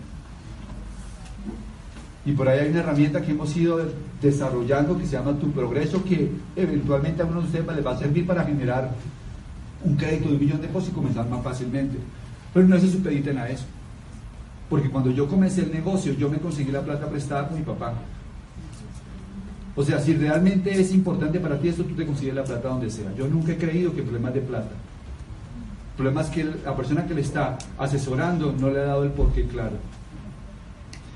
[2.25, 3.81] Y por ahí hay una herramienta que hemos ido
[4.23, 7.99] desarrollando que se llama Tu Progreso, que eventualmente a algunos de ustedes les va a
[7.99, 8.93] servir para generar
[9.85, 11.99] un crédito de un millón de pesos y comenzar más fácilmente.
[12.55, 13.65] Pero no se supediten a eso.
[14.71, 17.95] Porque cuando yo comencé el negocio, yo me conseguí la plata prestada con mi papá.
[19.77, 22.91] O sea, si realmente es importante para ti esto, tú te consigues la plata donde
[22.91, 23.13] sea.
[23.17, 24.71] Yo nunca he creído que el problema es de plata.
[24.71, 29.11] El problema es que la persona que le está asesorando no le ha dado el
[29.11, 29.77] porqué claro.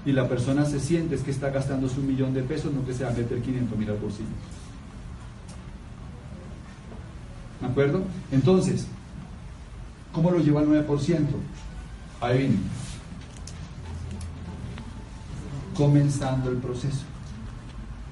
[0.04, 2.94] Y la persona se siente es que está gastándose un millón de pesos, no que
[2.94, 4.28] se va a meter 500 mil al bolsillo.
[7.60, 8.02] ¿De acuerdo?
[8.30, 8.86] Entonces,
[10.12, 11.26] ¿cómo lo lleva al 9%?
[12.20, 12.56] Ahí viene.
[15.76, 17.07] Comenzando el proceso.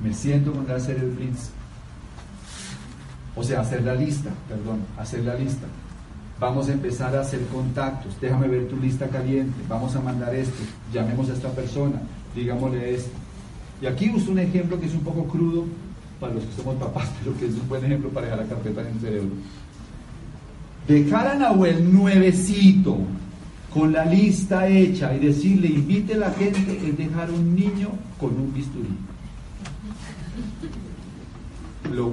[0.00, 1.50] Me siento con hacer el blitz.
[3.34, 5.66] O sea, hacer la lista, perdón, hacer la lista.
[6.38, 8.18] Vamos a empezar a hacer contactos.
[8.20, 9.54] Déjame ver tu lista caliente.
[9.68, 10.62] Vamos a mandar esto.
[10.92, 12.00] Llamemos a esta persona.
[12.34, 13.10] Digámosle esto.
[13.80, 15.64] Y aquí uso un ejemplo que es un poco crudo
[16.20, 18.80] para los que somos papás, pero que es un buen ejemplo para dejar la carpeta
[18.82, 19.30] en el cerebro.
[20.88, 22.98] Dejar a Nahuel nuevecito,
[23.72, 28.30] con la lista hecha y decirle invite a la gente es dejar un niño con
[28.30, 28.88] un bisturí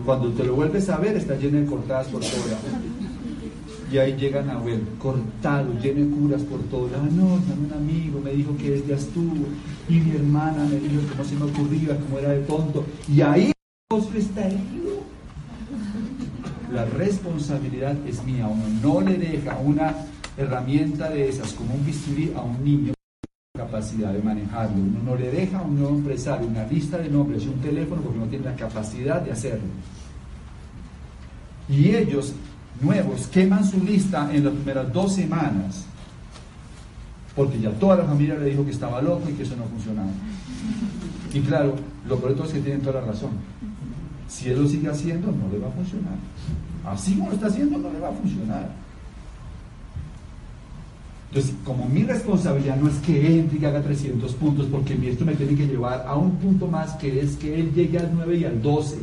[0.05, 2.31] cuando te lo vuelves a ver, está lleno de cortadas por todo
[3.91, 7.05] Y ahí llega Nahuel, cortado, lleno de curas por todo lado.
[7.11, 9.45] No, un amigo me dijo que ya estuvo.
[9.89, 12.85] Y mi hermana me dijo cómo se me ocurría, cómo era de tonto.
[13.07, 13.51] Y ahí
[14.15, 15.03] está herido.
[16.71, 18.47] La responsabilidad es mía.
[18.47, 19.95] Uno no le deja una
[20.37, 22.93] herramienta de esas como un bisturí a un niño
[23.73, 24.75] capacidad de manejarlo.
[24.75, 28.01] Uno no le deja a un nuevo empresario una lista de nombres y un teléfono
[28.01, 29.67] porque no tiene la capacidad de hacerlo.
[31.67, 32.33] Y ellos,
[32.81, 35.85] nuevos, queman su lista en las primeras dos semanas
[37.35, 40.09] porque ya toda la familia le dijo que estaba loco y que eso no funcionaba.
[41.33, 41.75] Y claro,
[42.07, 43.31] lo peor es que tienen toda la razón.
[44.27, 46.13] Si él lo sigue haciendo, no le va a funcionar.
[46.85, 48.69] Así como lo está haciendo no le va a funcionar.
[51.33, 55.33] Entonces, como mi responsabilidad no es que entre y haga 300 puntos, porque esto me
[55.33, 58.45] tiene que llevar a un punto más, que es que él llegue al 9 y
[58.45, 58.99] al 12.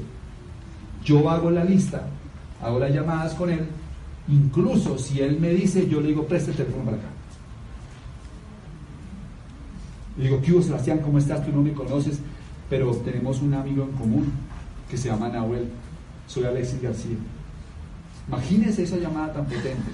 [1.04, 2.06] Yo hago la lista,
[2.62, 3.66] hago las llamadas con él,
[4.28, 7.08] incluso si él me dice, yo le digo, preste el teléfono para acá.
[10.16, 11.00] Le digo, ¿qué hubo Sebastián?
[11.00, 11.44] ¿Cómo estás?
[11.44, 12.20] Tú no me conoces,
[12.68, 14.32] pero tenemos un amigo en común
[14.88, 15.68] que se llama Nahuel.
[16.28, 17.16] Soy Alexis García.
[18.28, 19.90] Imagínense esa llamada tan potente.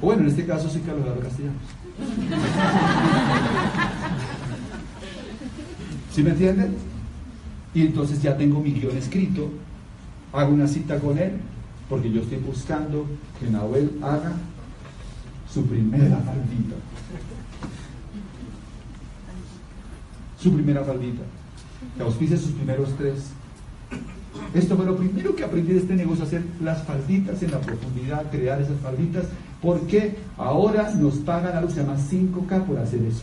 [0.00, 1.62] Bueno, en este caso sí Carlos Eduardo Castellanos.
[6.12, 6.74] ¿Sí me entienden?
[7.74, 9.50] Y entonces ya tengo mi guion escrito,
[10.32, 11.32] hago una cita con él,
[11.88, 13.06] porque yo estoy buscando
[13.38, 14.32] que Nahuel haga
[15.52, 16.76] su primera faldita.
[20.40, 21.22] Su primera faldita.
[21.96, 23.32] Que auspice sus primeros tres
[24.54, 28.30] esto fue lo primero que aprendí de este negocio, hacer las falditas en la profundidad,
[28.30, 29.24] crear esas falditas,
[29.62, 33.22] porque ahora nos pagan algo que se llama 5K por hacer eso.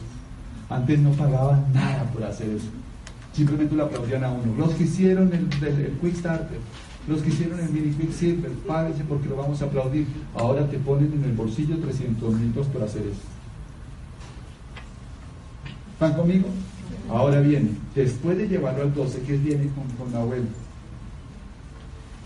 [0.69, 2.67] Antes no pagaban nada por hacer eso.
[3.33, 4.53] Simplemente lo aplaudían a uno.
[4.57, 6.57] Los que hicieron el, Quick Starter,
[7.07, 10.07] los que hicieron el Mini Quick Silver, páguense porque lo vamos a aplaudir.
[10.35, 13.21] Ahora te ponen en el bolsillo 300 mil por hacer eso.
[15.93, 16.47] ¿Están conmigo?
[17.09, 20.45] Ahora viene, después de llevarlo al 12, ¿qué viene con, con la abuela?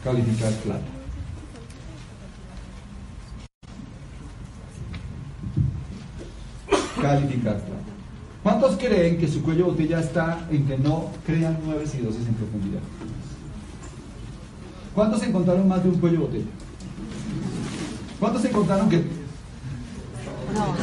[0.04, 0.82] Calificar plata.
[7.02, 7.82] Calificar plata.
[8.44, 12.34] ¿Cuántos creen que su cuello botella está en que no crean nueve y dosis en
[12.34, 12.82] profundidad?
[14.96, 16.46] ¿Cuántos encontraron más de un cuello botella?
[18.20, 18.98] ¿Cuántos encontraron que...
[20.54, 20.76] No.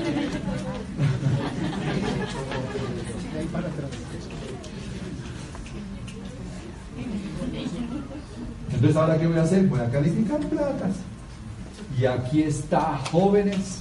[8.76, 9.66] Entonces, ¿ahora qué voy a hacer?
[9.66, 10.96] Voy a calificar platas.
[11.98, 13.78] Y aquí está, jóvenes,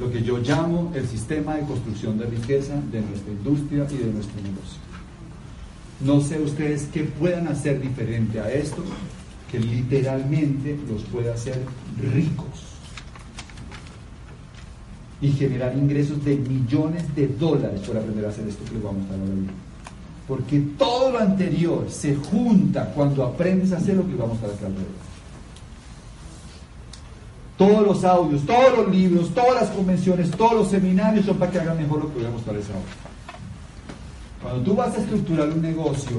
[0.00, 4.12] lo que yo llamo el sistema de construcción de riqueza de nuestra industria y de
[4.12, 4.80] nuestro negocio.
[6.00, 8.82] No sé ustedes qué puedan hacer diferente a esto,
[9.50, 11.60] que literalmente los pueda hacer
[12.00, 12.74] ricos
[15.20, 18.96] y generar ingresos de millones de dólares por aprender a hacer esto que les vamos
[18.96, 19.73] a mostrar ahora mismo.
[20.26, 24.66] Porque todo lo anterior se junta cuando aprendes a hacer lo que vamos a hacer
[24.66, 25.04] alrededor.
[27.58, 31.60] Todos los audios, todos los libros, todas las convenciones, todos los seminarios son para que
[31.60, 32.80] hagan mejor lo que voy a mostrarles ahora.
[34.42, 36.18] Cuando tú vas a estructurar un negocio,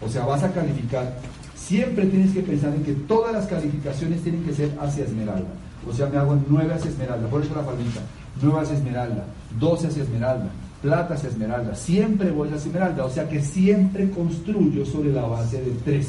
[0.00, 1.18] o sea, vas a calificar,
[1.54, 5.50] siempre tienes que pensar en que todas las calificaciones tienen que ser hacia esmeralda.
[5.88, 8.00] O sea, me hago nueve hacia esmeralda, por eso la palmita,
[8.40, 9.24] nueve hacia esmeralda,
[9.60, 10.50] 12 hacia esmeralda,
[10.84, 15.58] plata hacia esmeralda, siempre voy a esmeralda, o sea que siempre construyo sobre la base
[15.62, 16.06] del 3.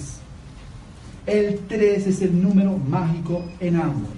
[1.27, 4.09] El 3 es el número mágico en ambos.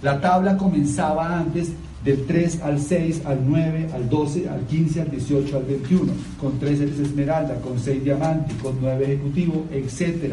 [0.00, 5.10] La tabla comenzaba antes del 3 al 6, al 9, al 12, al 15, al
[5.10, 10.32] 18, al 21, con 3 eres esmeralda, con 6 diamante, con 9 ejecutivo, etc.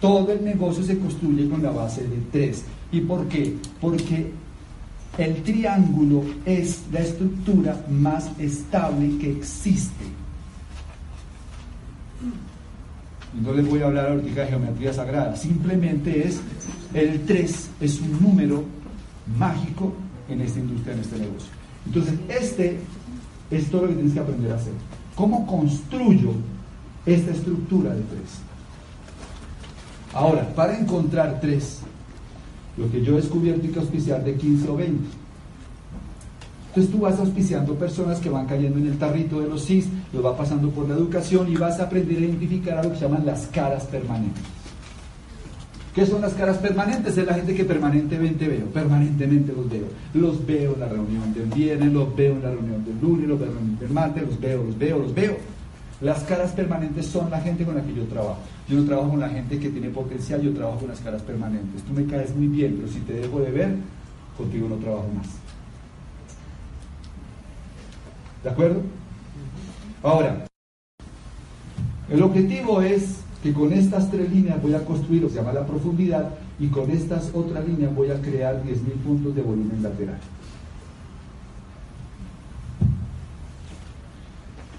[0.00, 2.64] Todo el negocio se construye con la base del 3.
[2.92, 3.54] ¿Y por qué?
[3.82, 4.32] Porque
[5.18, 10.04] el triángulo es la estructura más estable que existe.
[13.40, 16.40] No les voy a hablar ahorita de geometría sagrada, simplemente es
[16.94, 18.64] el 3 es un número
[19.38, 19.94] mágico
[20.28, 21.50] en esta industria, en este negocio.
[21.86, 22.78] Entonces, este
[23.50, 24.72] es todo lo que tienes que aprender a hacer.
[25.14, 26.32] ¿Cómo construyo
[27.06, 28.20] esta estructura de 3?
[30.14, 31.80] Ahora, para encontrar 3,
[32.76, 35.22] lo que yo he descubierto y que auspiciar de 15 o 20.
[36.68, 40.24] Entonces tú vas auspiciando personas que van cayendo en el tarrito de los CIS, los
[40.24, 43.02] va pasando por la educación y vas a aprender a identificar a lo que se
[43.02, 44.42] llaman las caras permanentes.
[45.94, 47.18] ¿Qué son las caras permanentes?
[47.18, 49.84] Es la gente que permanentemente veo, permanentemente los veo.
[50.14, 53.38] Los veo en la reunión del viernes, los veo en la reunión del lunes, los
[53.38, 55.36] veo en la reunión del martes, los veo, los veo, los veo.
[56.02, 58.38] Las caras permanentes son la gente con la que yo trabajo.
[58.68, 61.82] Yo no trabajo con la gente que tiene potencial, yo trabajo con las caras permanentes.
[61.82, 63.76] Tú me caes muy bien, pero si te dejo de ver,
[64.36, 65.28] contigo no trabajo más.
[68.42, 68.82] ¿De acuerdo?
[70.02, 70.44] Ahora,
[72.10, 75.64] el objetivo es que con estas tres líneas voy a construir, o se llama la
[75.64, 80.18] profundidad, y con estas otras líneas voy a crear 10.000 puntos de volumen lateral.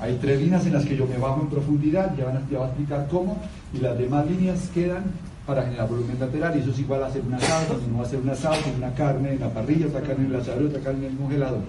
[0.04, 2.68] Hay tres líneas en las que yo me bajo en profundidad, ya, van a, a
[2.68, 3.38] explicar cómo,
[3.74, 5.06] y las demás líneas quedan
[5.48, 8.04] para generar volumen lateral, y eso es igual a hacer un asado, cuando uno va
[8.04, 10.82] a hacer un asado una carne en la parrilla, otra carne en el asador, otra
[10.82, 11.62] carne en el congelador.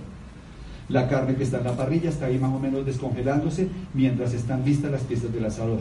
[0.88, 4.64] La carne que está en la parrilla está ahí más o menos descongelándose mientras están
[4.64, 5.78] listas las piezas del asador.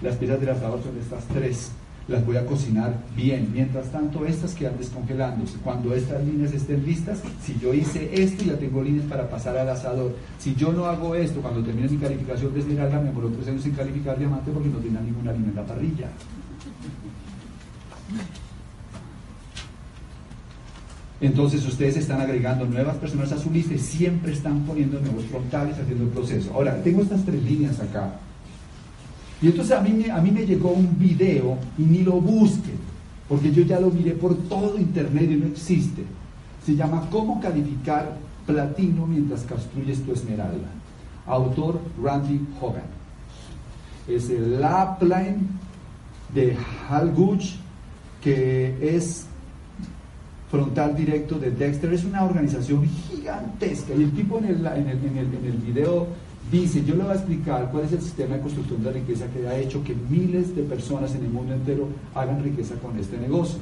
[0.00, 1.72] Las piezas del asador son estas tres.
[2.08, 3.50] Las voy a cocinar bien.
[3.52, 5.58] Mientras tanto, estas quedan descongelándose.
[5.58, 9.68] Cuando estas líneas estén listas, si yo hice esto, ya tengo líneas para pasar al
[9.68, 10.16] asador.
[10.38, 13.62] Si yo no hago esto, cuando termine mi calificación de esmeralda, me demoro tres años
[13.62, 16.08] sin calificar diamante porque no tenía ninguna línea en la parrilla.
[21.20, 25.78] Entonces ustedes están agregando nuevas personas a su lista y siempre están poniendo nuevos frontales
[25.78, 26.52] haciendo el proceso.
[26.54, 28.14] Ahora, tengo estas tres líneas acá.
[29.42, 32.76] Y entonces a mí, a mí me llegó un video y ni lo busquen,
[33.28, 36.04] porque yo ya lo miré por todo internet y no existe.
[36.64, 40.68] Se llama ¿Cómo calificar platino mientras construyes tu esmeralda?
[41.26, 42.82] Autor Randy Hogan.
[44.06, 45.48] Es el upline
[46.34, 46.56] de
[46.88, 47.54] Hal Gooch,
[48.22, 49.26] que es
[50.50, 51.94] frontal directo de Dexter.
[51.94, 53.94] Es una organización gigantesca.
[53.94, 56.08] Y el tipo en el, en el, en el, en el video
[56.50, 59.46] Dice, yo le voy a explicar cuál es el sistema de construcción de riqueza que
[59.46, 63.58] ha hecho que miles de personas en el mundo entero hagan riqueza con este negocio.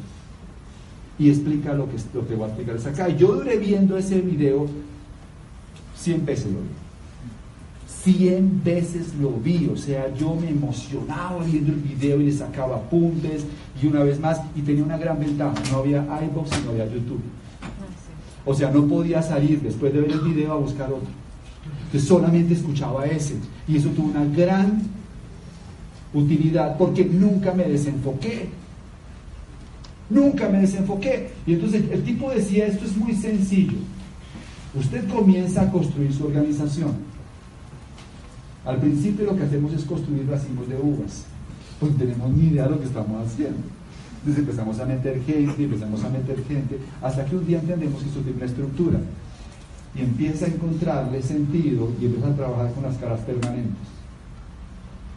[1.19, 3.09] Y explica lo que, lo que voy a explicarles acá.
[3.09, 4.69] Yo duré viendo ese video
[5.97, 6.69] 100 veces lo vi.
[8.05, 12.77] 100 veces lo vi, o sea, yo me emocionaba viendo el video y le sacaba
[12.77, 13.45] apuntes
[13.83, 16.87] y una vez más, y tenía una gran ventaja, no había iBox y no había
[16.87, 17.21] YouTube.
[17.61, 17.67] Ah,
[18.47, 21.09] o sea, no podía salir después de ver el video a buscar otro.
[21.89, 23.35] Entonces solamente escuchaba ese.
[23.67, 24.83] Y eso tuvo una gran
[26.13, 28.51] utilidad porque nunca me desenfoqué.
[30.11, 31.31] Nunca me desenfoqué.
[31.47, 33.79] Y entonces el tipo decía, esto es muy sencillo.
[34.75, 36.93] Usted comienza a construir su organización.
[38.67, 41.25] Al principio lo que hacemos es construir racimos de uvas.
[41.81, 43.61] No tenemos ni idea de lo que estamos haciendo.
[44.19, 48.09] Entonces empezamos a meter gente, empezamos a meter gente, hasta que un día entendemos que
[48.09, 49.01] esto tiene una estructura
[49.99, 53.89] y empieza a encontrarle sentido y empieza a trabajar con las caras permanentes.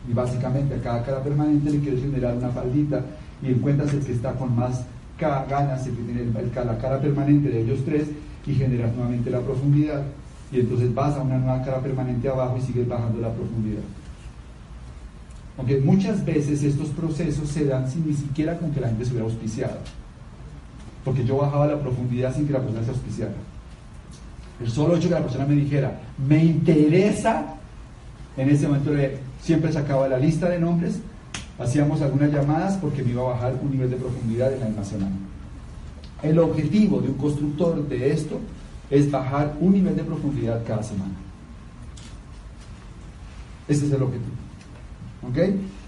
[0.10, 3.02] Y básicamente a cada cara permanente le quieres generar una faldita
[3.44, 4.84] y encuentras el que está con más
[5.20, 6.32] ganas, el que tiene
[6.66, 8.08] la cara permanente de ellos tres
[8.48, 10.02] y generas nuevamente la profundidad.
[10.52, 13.84] Y entonces vas a una nueva cara permanente abajo y sigues bajando la profundidad.
[15.58, 19.12] Aunque muchas veces estos procesos se dan sin ni siquiera con que la gente se
[19.12, 19.78] hubiera auspiciado.
[21.06, 23.34] Porque yo bajaba la profundidad sin que la persona se auspiciara.
[24.62, 27.56] El solo hecho que la persona me dijera, me interesa,
[28.38, 28.92] en ese momento
[29.42, 31.00] siempre sacaba la lista de nombres,
[31.58, 35.16] hacíamos algunas llamadas porque me iba a bajar un nivel de profundidad en la semana.
[36.22, 38.40] El objetivo de un constructor de esto
[38.92, 41.14] es bajar un nivel de profundidad cada semana.
[43.68, 44.32] Ese es el objetivo.
[45.28, 45.36] ¿Ok?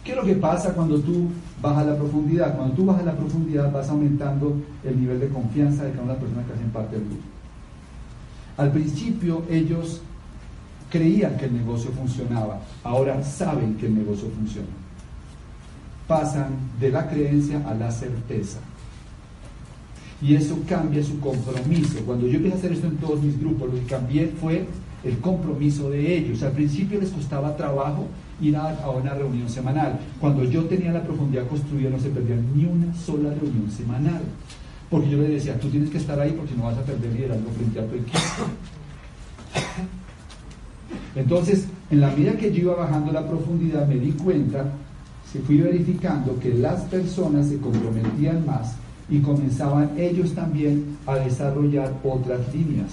[0.03, 1.29] ¿Qué es lo que pasa cuando tú
[1.61, 2.55] bajas la profundidad?
[2.55, 6.19] Cuando tú bajas la profundidad vas aumentando el nivel de confianza de cada una de
[6.19, 7.23] las personas que hacen parte del grupo.
[8.57, 10.01] Al principio ellos
[10.89, 14.67] creían que el negocio funcionaba, ahora saben que el negocio funciona.
[16.07, 18.59] Pasan de la creencia a la certeza.
[20.21, 21.99] Y eso cambia su compromiso.
[22.05, 24.65] Cuando yo empecé a hacer esto en todos mis grupos, lo que cambié fue
[25.03, 26.43] el compromiso de ellos.
[26.43, 28.07] Al principio les costaba trabajo
[28.39, 29.99] ir a, a, una reunión semanal.
[30.19, 34.21] Cuando yo tenía la profundidad construida no se perdía ni una sola reunión semanal.
[34.93, 37.49] Porque yo le decía, tú tienes que estar ahí porque no vas a perder liderazgo
[37.57, 38.19] frente a tu equipo.
[41.15, 44.65] Entonces, en la medida que yo iba bajando la profundidad, me di cuenta,
[45.31, 48.75] se fui verificando que las personas se comprometían más
[49.09, 52.91] y comenzaban ellos también a desarrollar otras líneas.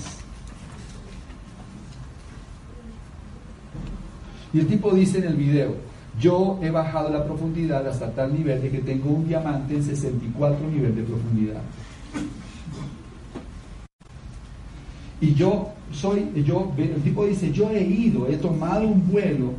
[4.55, 5.75] Y el tipo dice en el video,
[6.19, 10.67] yo he bajado la profundidad hasta tal nivel de que tengo un diamante en 64
[10.67, 11.61] nivel de profundidad.
[15.21, 19.53] Y yo soy, yo, el tipo dice, yo he ido, he tomado un vuelo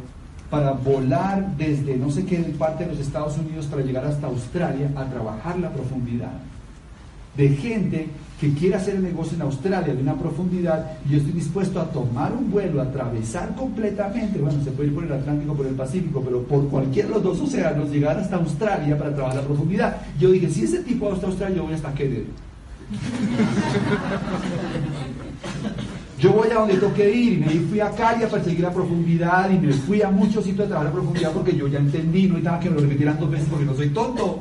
[0.49, 4.91] para volar desde no sé qué parte de los Estados Unidos para llegar hasta Australia
[4.95, 6.31] a trabajar la profundidad.
[7.37, 8.07] De gente
[8.41, 11.85] que quiere hacer el negocio en Australia de una profundidad y yo estoy dispuesto a
[11.91, 15.75] tomar un vuelo, a atravesar completamente, bueno, se puede ir por el Atlántico, por el
[15.75, 19.97] Pacífico, pero por cualquiera de los dos océanos, llegar hasta Australia para trabajar la profundidad.
[20.19, 22.25] Yo dije, si ese tipo va hasta Australia, yo voy hasta Querer.
[26.19, 29.49] Yo voy a donde toque ir y me fui a Cali a perseguir la profundidad
[29.49, 32.37] y me fui a muchos sitios a trabajar la profundidad porque yo ya entendí, no
[32.37, 34.39] estaba que me lo repitieran dos veces porque no soy tonto.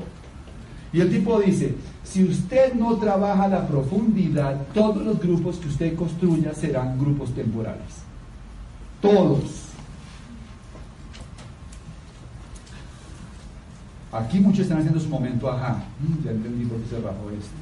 [0.92, 5.94] Y el tipo dice, si usted no trabaja la profundidad, todos los grupos que usted
[5.94, 8.02] construya serán grupos temporales.
[9.00, 9.66] Todos.
[14.12, 17.54] Aquí muchos están haciendo su momento, ajá, mm, ya entendí por qué se rajó esto.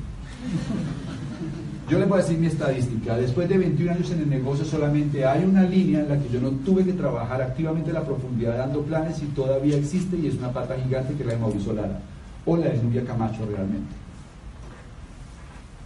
[1.90, 3.16] Yo les voy a decir mi estadística.
[3.16, 6.40] Después de 21 años en el negocio solamente hay una línea en la que yo
[6.40, 10.52] no tuve que trabajar activamente la profundidad dando planes y todavía existe y es una
[10.52, 12.00] pata gigante que la de Mauricio Lara
[12.48, 13.94] o la de Nubia Camacho realmente.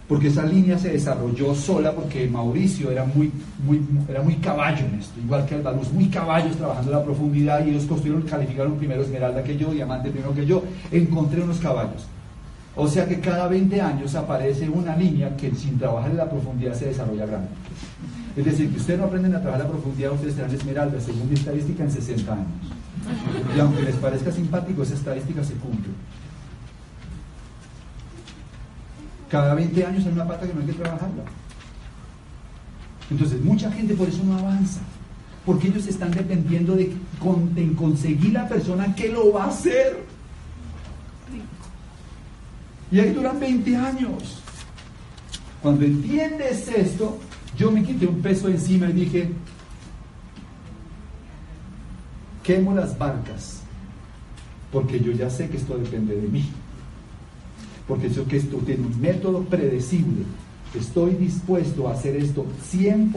[0.07, 3.31] Porque esa línea se desarrolló sola porque Mauricio era muy,
[3.65, 7.71] muy, era muy caballo en esto, igual que Albaluz, muy caballos trabajando la profundidad y
[7.71, 10.63] ellos construyeron, calificaron primero esmeralda que yo, diamante primero que yo.
[10.91, 12.05] Encontré unos caballos.
[12.75, 16.73] O sea que cada 20 años aparece una línea que sin trabajar en la profundidad
[16.73, 17.49] se desarrolla grande.
[18.35, 21.35] Es decir, que ustedes no aprenden a trabajar la profundidad, ustedes serán esmeralda, según mi
[21.35, 22.47] estadística, en 60 años.
[23.55, 25.91] Y aunque les parezca simpático, esa estadística se cumple.
[29.33, 31.23] Cada 20 años hay una pata que no hay que trabajarla.
[33.09, 34.81] Entonces, mucha gente por eso no avanza.
[35.43, 36.95] Porque ellos están dependiendo de,
[37.75, 40.05] conseguir la persona que lo va a hacer.
[42.91, 44.39] Y ahí duran 20 años.
[45.63, 47.17] Cuando entiendes esto,
[47.57, 49.31] yo me quité un peso encima y dije,
[52.43, 53.63] quemo las barcas,
[54.71, 56.51] porque yo ya sé que esto depende de mí.
[57.87, 60.23] Porque sé que esto tiene un método predecible.
[60.73, 63.11] Estoy dispuesto a hacer esto 100%,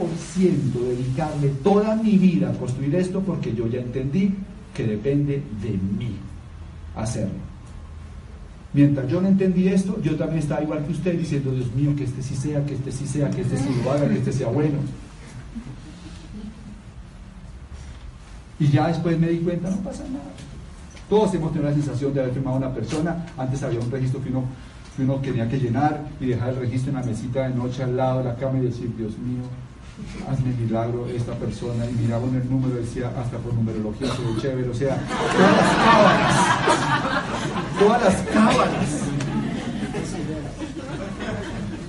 [0.89, 4.33] dedicarle toda mi vida a construir esto porque yo ya entendí
[4.75, 6.15] que depende de mí
[6.95, 7.47] hacerlo.
[8.73, 12.03] Mientras yo no entendí esto, yo también estaba igual que usted diciendo, Dios mío, que
[12.03, 14.49] este sí sea, que este sí sea, que este sí lo haga, que este sea
[14.49, 14.77] bueno.
[18.59, 20.31] Y ya después me di cuenta, no pasa nada.
[21.09, 23.25] Todos hemos tenido la sensación de haber firmado una persona.
[23.37, 24.43] Antes había un registro que uno,
[24.95, 27.95] que uno tenía que llenar y dejar el registro en la mesita de noche al
[27.95, 29.43] lado de la cama y decir, Dios mío,
[30.29, 31.85] hazme milagro esta persona.
[31.85, 34.69] Y miraba en el número, decía, hasta por numerología, ve chévere.
[34.69, 36.57] O sea, todas las cábalas
[37.79, 39.01] todas las cábalas.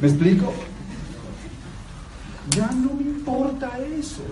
[0.00, 0.52] ¿Me explico?
[2.50, 4.22] Ya no me importa eso.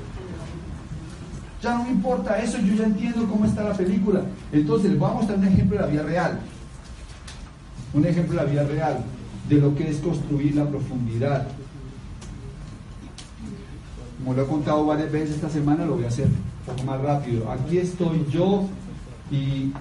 [1.75, 4.21] No me importa eso, yo ya entiendo cómo está la película.
[4.53, 6.39] Entonces voy a mostrar un ejemplo de la vida real.
[7.93, 8.99] Un ejemplo de la vida real
[9.49, 11.49] de lo que es construir la profundidad.
[14.19, 17.01] Como lo he contado varias veces esta semana, lo voy a hacer un poco más
[17.01, 17.51] rápido.
[17.51, 18.65] Aquí estoy yo
[19.31, 19.73] y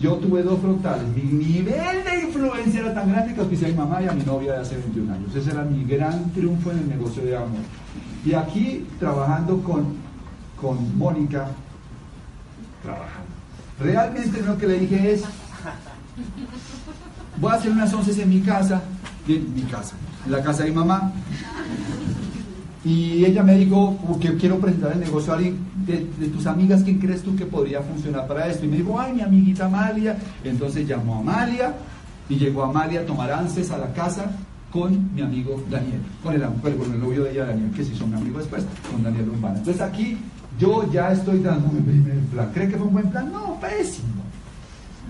[0.00, 1.04] yo tuve dos frontales.
[1.14, 4.22] Mi nivel de influencia era tan grande que auspicié a mi mamá y a mi
[4.22, 5.34] novia de hace 21 años.
[5.34, 7.60] Ese era mi gran triunfo en el negocio de amor.
[8.24, 10.09] Y aquí trabajando con,
[10.60, 11.48] con Mónica,
[12.82, 13.30] trabajando.
[13.80, 15.22] Realmente lo que le dije es,
[17.40, 18.82] voy a hacer unas once en mi casa,
[19.26, 19.94] en mi casa,
[20.26, 21.12] en la casa de mi mamá.
[22.84, 25.98] Y ella me dijo, porque quiero presentar el negocio a alguien de,
[26.28, 28.64] tus amigas, ¿quién crees tú que podría funcionar para esto?
[28.64, 30.16] Y me dijo, ay, mi amiguita Amalia.
[30.44, 31.74] Entonces llamó a Amalia
[32.28, 34.30] y llegó Amalia a tomar anses a la casa
[34.70, 38.14] con mi amigo Daniel, con el, con el novio de ella, Daniel, que sí son
[38.14, 39.58] amigos después, con Daniel Urbana.
[39.58, 40.16] Entonces aquí
[40.60, 42.50] yo ya estoy dando mi primer plan.
[42.52, 43.32] ¿Cree que fue un buen plan?
[43.32, 44.22] No, pésimo.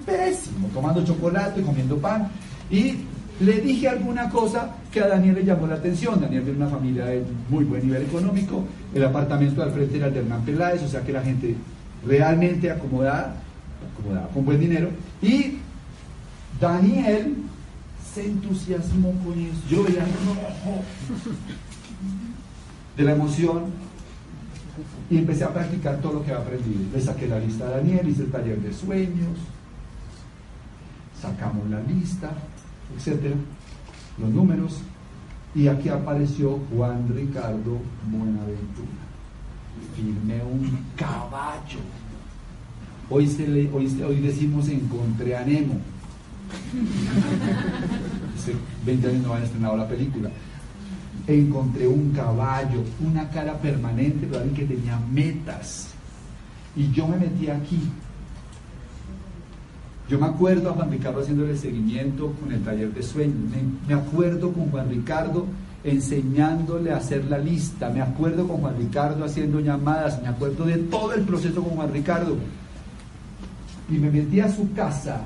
[0.06, 0.68] Pésimo.
[0.72, 2.28] Tomando chocolate, comiendo pan.
[2.70, 2.94] Y
[3.40, 6.20] le dije alguna cosa que a Daniel le llamó la atención.
[6.20, 10.14] Daniel de una familia de muy buen nivel económico, el apartamento al frente era el
[10.14, 11.56] de Hernán Peláez, o sea que la gente
[12.06, 13.34] realmente acomodada,
[13.92, 14.90] acomodada con buen dinero.
[15.20, 15.58] Y
[16.60, 17.34] Daniel
[18.14, 19.62] se entusiasmó con eso.
[19.68, 20.04] Yo veía
[22.96, 23.89] de la emoción
[25.10, 26.80] y empecé a practicar todo lo que había aprendido.
[26.94, 29.36] Le saqué la lista a Daniel, hice el taller de sueños,
[31.20, 32.30] sacamos la lista,
[32.96, 33.34] etcétera,
[34.18, 34.82] los números,
[35.54, 38.86] y aquí apareció Juan Ricardo Buenaventura.
[39.96, 41.80] Firmé un caballo.
[43.08, 43.26] Hoy,
[43.72, 45.74] hoy, decimos encontré a Nemo.
[48.38, 48.54] Hace
[48.86, 50.30] 20 años no han estrenado la película.
[51.32, 55.88] Encontré un caballo, una cara permanente, pero alguien que tenía metas.
[56.74, 57.80] Y yo me metí aquí
[60.10, 63.36] yo me acuerdo a Juan Ricardo haciéndole seguimiento con el taller de sueños,
[63.86, 65.46] me, acuerdo con Juan Ricardo
[65.84, 70.78] enseñándole a hacer la lista, me acuerdo con Juan Ricardo haciendo llamadas, me acuerdo de
[70.78, 72.34] todo el proceso con Juan Ricardo.
[73.88, 75.20] Y me metí a su casa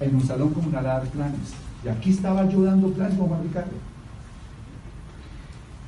[0.00, 1.52] en un salón comunal a dar planes.
[1.84, 3.93] Y aquí estaba yo dando planes con Juan Ricardo.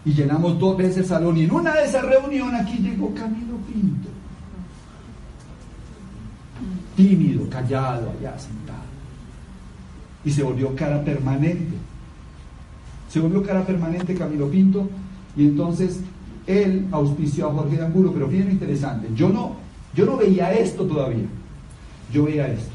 [0.07, 3.57] Y llenamos dos veces el salón y en una de esas reuniones aquí llegó Camilo
[3.71, 4.17] Pinto
[6.97, 8.81] tímido, callado, allá sentado.
[10.25, 11.77] Y se volvió cara permanente.
[13.09, 14.89] Se volvió cara permanente Camilo Pinto
[15.37, 16.01] y entonces
[16.47, 19.57] él auspició a Jorge de Angulo, pero fíjense interesante, yo no,
[19.95, 21.27] yo no veía esto todavía,
[22.13, 22.71] yo veía esto.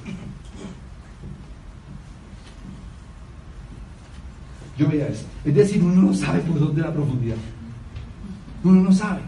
[4.78, 5.26] Yo veía eso.
[5.46, 7.38] Es decir, uno no sabe por dónde la profundidad.
[8.64, 9.22] Uno no sabe.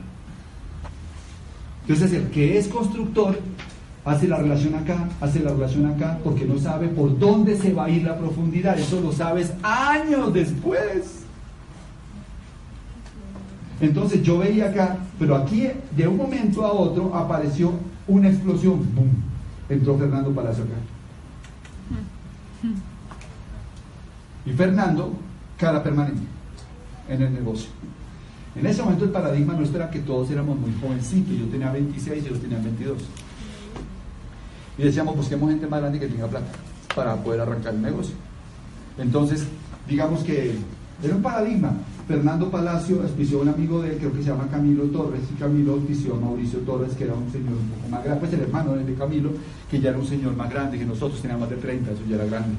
[1.81, 3.39] Entonces el que es constructor
[4.05, 7.85] hace la relación acá, hace la relación acá, porque no sabe por dónde se va
[7.85, 8.77] a ir la profundidad.
[8.77, 11.23] Eso lo sabes años después.
[13.81, 17.73] Entonces yo veía acá, pero aquí de un momento a otro apareció
[18.07, 18.79] una explosión.
[18.93, 19.09] ¡Bum!
[19.67, 20.73] Entró Fernando Palacio acá.
[24.45, 25.13] Y Fernando,
[25.63, 26.21] cara permanente
[27.07, 27.69] en el negocio.
[28.55, 31.33] En ese momento el paradigma nuestro era que todos éramos muy jovencitos.
[31.35, 32.97] Yo tenía 26 y ellos tenían 22.
[34.77, 36.51] Y decíamos, busquemos gente más grande que tenga plata
[36.93, 38.13] para poder arrancar el negocio.
[38.97, 39.45] Entonces,
[39.87, 40.55] digamos que
[41.01, 41.71] era un paradigma.
[42.07, 45.39] Fernando Palacio auspició a un amigo de él, creo que se llama Camilo Torres, y
[45.39, 48.41] Camilo auspició a Mauricio Torres, que era un señor un poco más grande, pues el
[48.41, 49.29] hermano de Camilo,
[49.71, 52.15] que ya era un señor más grande que nosotros, teníamos más de 30, eso ya
[52.15, 52.55] era grande.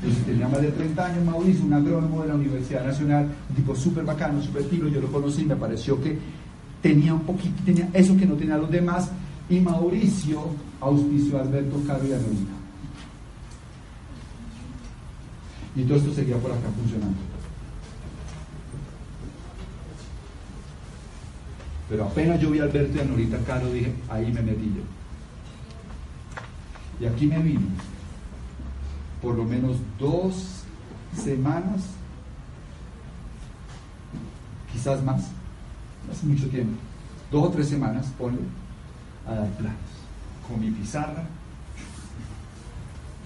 [0.00, 3.74] Entonces tenía más de 30 años Mauricio, un agrónomo de la Universidad Nacional, un tipo
[3.74, 6.18] súper bacano, súper tiro, yo lo conocí, me pareció que
[6.80, 9.10] tenía un poquito, tenía eso que no tenía los demás,
[9.50, 10.40] y Mauricio
[10.80, 12.18] auspició a Alberto Caro y a.
[15.76, 17.27] Y todo esto seguía por acá funcionando.
[21.88, 24.82] Pero apenas yo vi a Alberto y a Norita Caro, dije, ahí me metí yo.
[27.00, 27.68] Y aquí me vino
[29.22, 30.62] por lo menos dos
[31.16, 31.82] semanas,
[34.72, 35.28] quizás más,
[36.10, 36.78] hace mucho tiempo,
[37.30, 38.40] dos o tres semanas, ponle,
[39.26, 39.78] a dar planos,
[40.46, 41.24] con mi pizarra,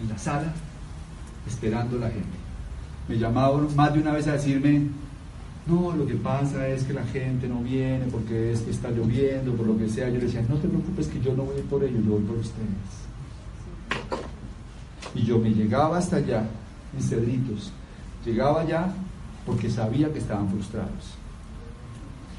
[0.01, 0.53] en la sala,
[1.47, 2.39] esperando la gente.
[3.09, 4.89] Me llamaban más de una vez a decirme,
[5.67, 9.53] no, lo que pasa es que la gente no viene porque es que está lloviendo,
[9.55, 10.09] por lo que sea.
[10.09, 12.37] Yo le decía, no te preocupes que yo no voy por ellos, yo voy por
[12.39, 13.03] ustedes.
[15.15, 16.49] Y yo me llegaba hasta allá,
[16.97, 17.71] en Cedritos.
[18.25, 18.93] Llegaba allá
[19.47, 21.15] porque sabía que estaban frustrados.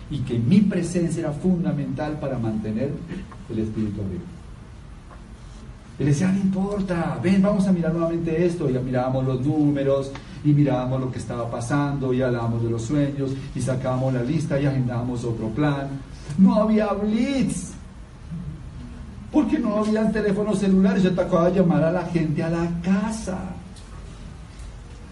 [0.10, 2.92] Y que mi presencia era fundamental para mantener
[3.50, 4.24] el espíritu arriba.
[5.98, 8.70] Y le decía, no importa, ven, vamos a mirar nuevamente esto.
[8.70, 10.12] Y mirábamos los números,
[10.44, 14.60] y mirábamos lo que estaba pasando, y hablábamos de los sueños, y sacábamos la lista
[14.60, 15.88] y agendábamos otro plan.
[16.38, 17.72] No había blitz,
[19.32, 23.40] porque no había teléfonos celulares, yo tocaba llamar a la gente a la casa.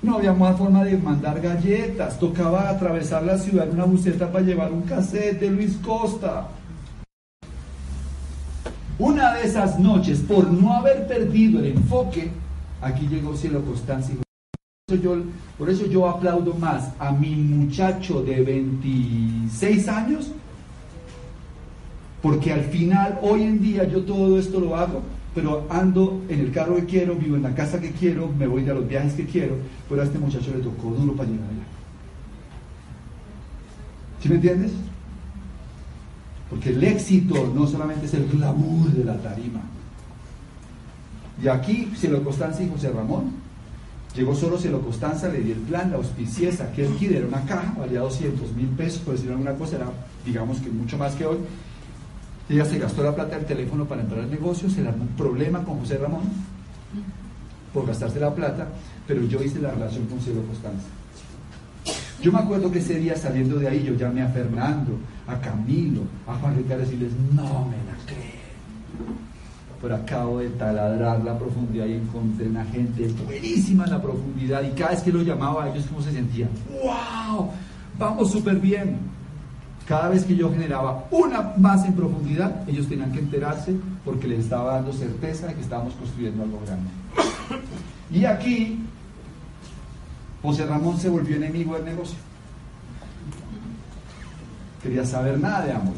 [0.01, 4.43] No había más forma de mandar galletas, tocaba atravesar la ciudad en una buceta para
[4.43, 6.47] llevar un cassette de Luis Costa.
[8.97, 12.31] Una de esas noches, por no haber perdido el enfoque,
[12.81, 14.15] aquí llegó Cielo Constancia.
[15.57, 20.31] Por eso yo aplaudo más a mi muchacho de 26 años,
[22.21, 25.01] porque al final, hoy en día, yo todo esto lo hago,
[25.33, 28.67] pero ando en el carro que quiero, vivo en la casa que quiero, me voy
[28.69, 29.55] a los viajes que quiero,
[29.89, 31.65] pero a este muchacho le tocó duro para llegar allá.
[34.21, 34.71] ¿Sí me entiendes?
[36.49, 39.61] Porque el éxito no solamente es el glamour de la tarima.
[41.41, 43.40] Y aquí Cielo Constanza y José Ramón.
[44.15, 47.45] Llegó solo Cielo Constanza, le di el plan, la auspicié, saqué el kit, era una
[47.45, 49.87] caja, valía 200 mil pesos, por decir alguna cosa, era
[50.25, 51.37] digamos que mucho más que hoy.
[52.49, 55.63] Ella se gastó la plata del teléfono para entrar al negocio, se le un problema
[55.63, 56.23] con José Ramón
[57.73, 58.67] por gastarse la plata,
[59.07, 60.87] pero yo hice la relación con Cielo Constanza.
[62.21, 66.01] Yo me acuerdo que ese día saliendo de ahí yo llamé a Fernando, a Camilo,
[66.27, 69.30] a Juan Ricardo y decirles, no me la creen.
[69.81, 74.71] Pero acabo de taladrar la profundidad y encontré una gente buenísima en la profundidad y
[74.71, 76.49] cada vez que lo llamaba a ellos, ¿cómo se sentían?
[76.83, 77.49] ¡Wow!
[77.97, 78.97] Vamos súper bien.
[79.87, 83.75] Cada vez que yo generaba una más en profundidad, ellos tenían que enterarse
[84.05, 86.89] porque les estaba dando certeza de que estábamos construyendo algo grande.
[88.11, 88.79] Y aquí
[90.41, 92.17] José Ramón se volvió enemigo del negocio.
[94.81, 95.93] Quería saber nada de amor.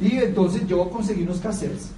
[0.00, 1.90] Y entonces yo conseguí unos cassettes.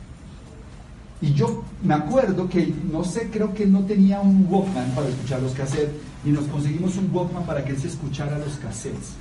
[1.21, 5.41] Y yo me acuerdo que, no sé, creo que no tenía un Walkman para escuchar
[5.41, 5.95] los cassettes.
[6.25, 9.15] Y nos conseguimos un Walkman para que él se escuchara los cassettes.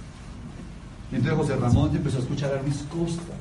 [1.12, 3.34] Entonces José Ramón empezó a escuchar a Luis Costa,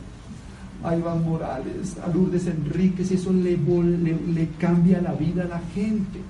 [0.85, 3.11] a Iván Morales, a Lourdes Enríquez.
[3.11, 6.21] Eso le, le, le cambia la vida a la gente.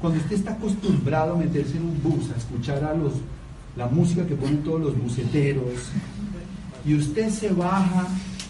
[0.00, 3.12] Cuando usted está acostumbrado a meterse en un bus, a escuchar a los,
[3.76, 5.90] la música que ponen todos los buceteros,
[6.84, 8.08] y usted se baja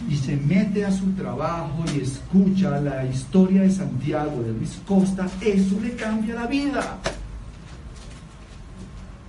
[0.08, 5.28] y se mete a su trabajo y escucha la historia de Santiago, de Luis Costa,
[5.40, 6.98] eso le cambia la vida.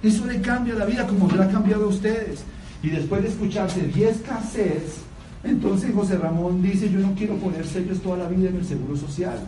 [0.01, 2.43] Eso le cambia la vida como le ha cambiado a ustedes.
[2.82, 4.97] Y después de escucharse 10 cassettes,
[5.43, 8.97] entonces José Ramón dice, yo no quiero poner sellos toda la vida en el Seguro
[8.97, 9.39] Social.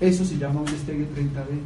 [0.00, 1.60] Eso se llama un despegue 30D.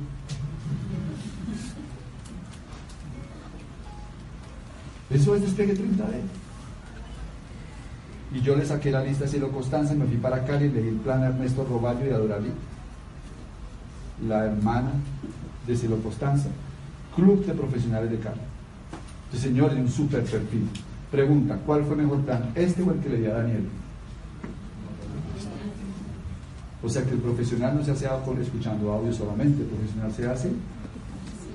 [5.10, 6.39] Eso es despegue 30D.
[8.32, 10.82] Y yo le saqué la lista a Cielo Constanza, me fui para Cali y le
[10.82, 12.18] di el plan a Ernesto Roballo y a
[14.28, 14.90] la hermana
[15.66, 16.48] de Cielo Constanza,
[17.16, 18.40] Club de Profesionales de Cali.
[19.24, 20.68] Entonces, señores, un super perfil.
[21.10, 22.50] Pregunta, ¿cuál fue mejor plan?
[22.54, 23.68] ¿Este o el que le di a Daniel?
[26.82, 28.08] O sea que el profesional no se hace
[28.40, 30.50] escuchando audio solamente, el profesional se hace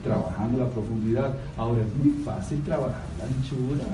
[0.04, 1.34] trabajando la profundidad.
[1.58, 3.86] Ahora es muy fácil trabajar la anchura.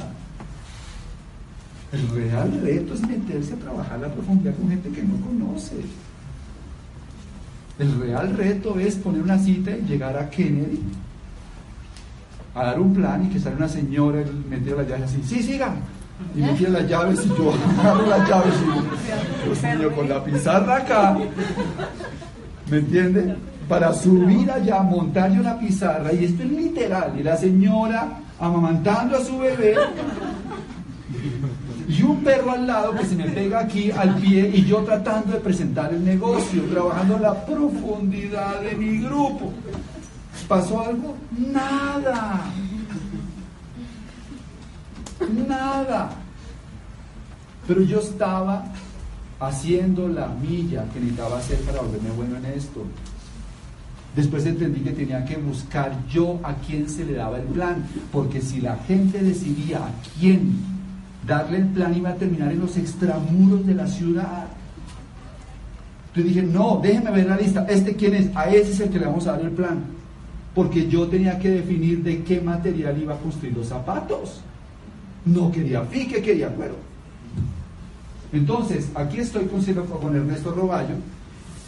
[1.92, 5.76] El real reto es meterse a trabajar la profundidad con gente que no conoce.
[7.80, 10.80] El real reto es poner una cita y llegar a Kennedy
[12.54, 15.44] a dar un plan y que sale una señora y metiera las llaves así, sí,
[15.44, 15.74] siga.
[16.36, 21.18] Y metía las llaves y yo agarro las llaves y yo, con la pizarra acá.
[22.70, 23.36] ¿Me entiende?
[23.68, 29.24] Para subir allá, montarle una pizarra, y esto es literal, y la señora amamantando a
[29.24, 29.76] su bebé,
[31.92, 35.34] y un perro al lado que se me pega aquí al pie y yo tratando
[35.34, 39.52] de presentar el negocio, trabajando la profundidad de mi grupo.
[40.48, 41.18] ¿Pasó algo?
[41.38, 42.46] Nada.
[45.48, 46.12] Nada.
[47.68, 48.64] Pero yo estaba
[49.42, 52.86] haciendo la milla que necesitaba hacer para volverme bueno en esto.
[54.16, 58.42] Después entendí que tenía que buscar yo a quién se le daba el plan, porque
[58.42, 60.71] si la gente decidía a quién
[61.26, 64.48] darle el plan iba a terminar en los extramuros de la ciudad.
[66.08, 68.36] Entonces dije, no, déjeme ver la lista, ¿este quién es?
[68.36, 70.02] A ese es el que le vamos a dar el plan
[70.54, 74.42] porque yo tenía que definir de qué material iba a construir los zapatos.
[75.26, 76.76] No quería fique, quería cuero.
[78.34, 80.96] Entonces, aquí estoy con, Ernesto Roballo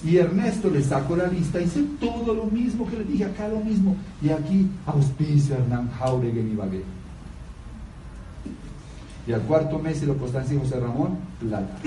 [0.03, 3.59] y Ernesto le saco la lista hice todo lo mismo que le dije acá, lo
[3.59, 3.95] mismo.
[4.21, 6.83] Y aquí auspicia Hernán Jauregui y Ibagué.
[9.25, 11.79] Y al cuarto mes se lo Constancia y José Ramón, platas.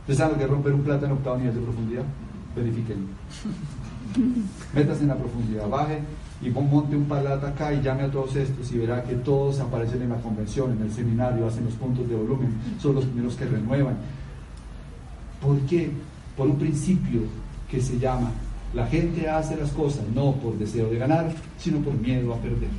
[0.00, 2.04] ¿Ustedes saben lo que romper un plata en octavo nivel de profundidad?
[2.58, 3.06] verifiquen.
[4.74, 6.00] Métase en la profundidad, baje
[6.40, 10.02] y monte un palato acá y llame a todos estos y verá que todos aparecen
[10.02, 13.46] en la convención, en el seminario, hacen los puntos de volumen, son los primeros que
[13.46, 13.96] renuevan.
[15.40, 15.90] ¿Por qué?
[16.36, 17.22] Por un principio
[17.70, 18.30] que se llama,
[18.74, 22.70] la gente hace las cosas no por deseo de ganar, sino por miedo a perder.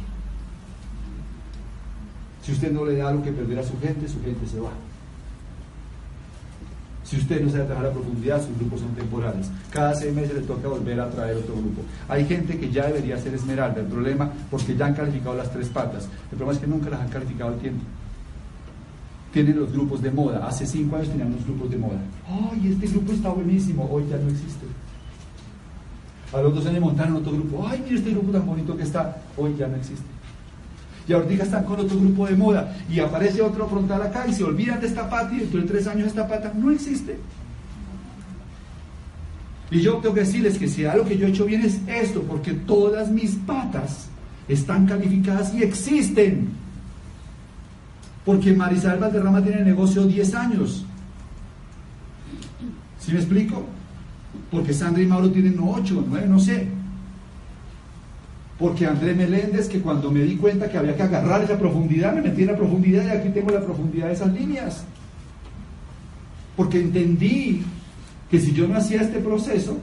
[2.43, 4.71] Si usted no le da lo que perder a su gente, su gente se va.
[7.03, 9.49] Si usted no sabe trabajar a profundidad, sus grupos son temporales.
[9.71, 11.81] Cada seis meses le toca volver a traer otro grupo.
[12.07, 13.81] Hay gente que ya debería ser esmeralda.
[13.81, 16.07] El problema, porque ya han calificado las tres patas.
[16.31, 17.81] El problema es que nunca las han calificado al tiempo.
[19.33, 20.47] Tienen los grupos de moda.
[20.47, 21.99] Hace cinco años tenían los grupos de moda.
[22.27, 23.89] ¡Ay, este grupo está buenísimo!
[23.91, 24.67] Hoy ya no existe.
[26.33, 27.67] A los dos años montaron otro grupo.
[27.67, 29.17] ¡Ay, mire este grupo tan bonito que está!
[29.37, 30.19] Hoy ya no existe
[31.09, 34.43] y ahorita están con otro grupo de moda y aparece otro frontal acá y se
[34.43, 37.17] olvidan de esta pata y dentro de tres años esta pata no existe.
[39.71, 42.21] Y yo tengo que decirles que si algo que yo he hecho bien es esto,
[42.21, 44.07] porque todas mis patas
[44.47, 46.49] están calificadas y existen.
[48.23, 50.85] Porque Marisabel Valderrama tiene negocio 10 años.
[52.99, 53.65] ¿Sí me explico?
[54.51, 56.67] Porque Sandra y Mauro tienen 8, 9, no sé.
[58.57, 62.21] Porque André Meléndez, que cuando me di cuenta que había que agarrar esa profundidad, me
[62.21, 64.83] metí en la profundidad y aquí tengo la profundidad de esas líneas.
[66.57, 67.63] Porque entendí
[68.29, 69.77] que si yo no hacía este proceso,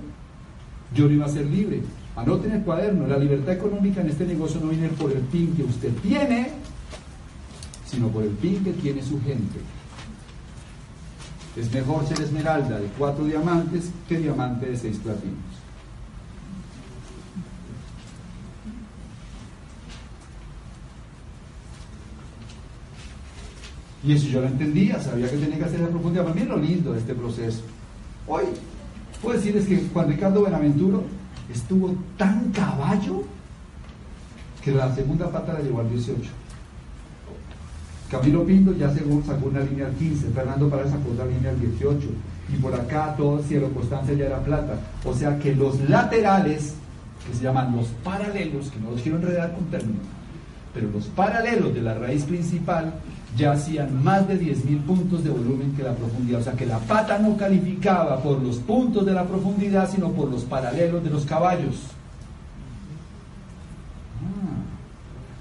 [0.94, 1.80] yo no iba a ser libre.
[2.16, 5.62] Anoten el cuaderno, la libertad económica en este negocio no viene por el pin que
[5.62, 6.48] usted tiene,
[7.86, 9.60] sino por el pin que tiene su gente.
[11.56, 15.36] Es mejor ser esmeralda de cuatro diamantes que diamante de seis platinos.
[24.04, 26.24] Y eso yo lo entendía, sabía que tenía que hacer la profundidad.
[26.24, 27.62] Para mí lo lindo de este proceso.
[28.28, 28.44] Hoy
[29.20, 31.04] puedo decirles que Juan Ricardo Buenaventuro
[31.52, 33.24] estuvo tan caballo
[34.62, 36.20] que la segunda pata la llevó al 18.
[38.10, 42.06] Camilo Pinto ya sacó una línea al 15, Fernando Párez sacó otra línea al 18,
[42.52, 44.78] y por acá todo cielo constancia ya era plata.
[45.04, 46.74] O sea que los laterales,
[47.26, 50.02] que se llaman los paralelos, que no los quiero enredar con términos,
[50.72, 52.92] pero los paralelos de la raíz principal
[53.36, 56.40] ya hacían más de 10.000 puntos de volumen que la profundidad.
[56.40, 60.30] O sea que la pata no calificaba por los puntos de la profundidad, sino por
[60.30, 61.95] los paralelos de los caballos.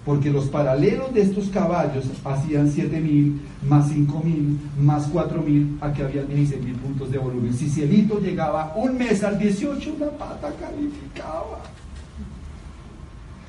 [0.06, 6.76] Porque los paralelos de estos caballos hacían 7.000 más 5.000 más 4.000, aquí había 16.000
[6.76, 7.54] puntos de volumen.
[7.54, 11.64] Si Cielito llegaba un mes al 18, la pata calificaba.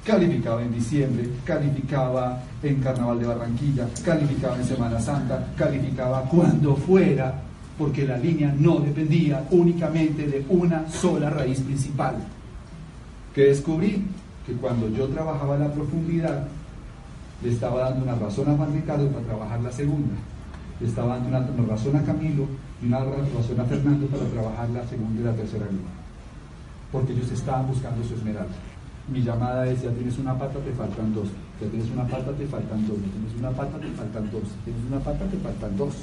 [0.03, 7.43] calificaba en diciembre, calificaba en Carnaval de Barranquilla, calificaba en Semana Santa, calificaba cuando fuera,
[7.77, 12.15] porque la línea no dependía únicamente de una sola raíz principal.
[13.35, 14.03] Que descubrí
[14.47, 16.47] que cuando yo trabajaba la profundidad,
[17.43, 20.15] le estaba dando una razón a Juan Ricardo para trabajar la segunda,
[20.81, 22.47] le estaba dando una, razón a Camilo
[22.81, 25.91] y una razón a Fernando para trabajar la segunda y la tercera línea,
[26.93, 28.55] porque ellos estaban buscando su esmeralda.
[29.09, 31.29] Mi llamada es, ya tienes una pata, te faltan dos,
[31.61, 34.83] ya tienes una pata, te faltan dos, ya tienes una pata, te faltan dos, tienes
[34.89, 35.95] una pata, te faltan dos.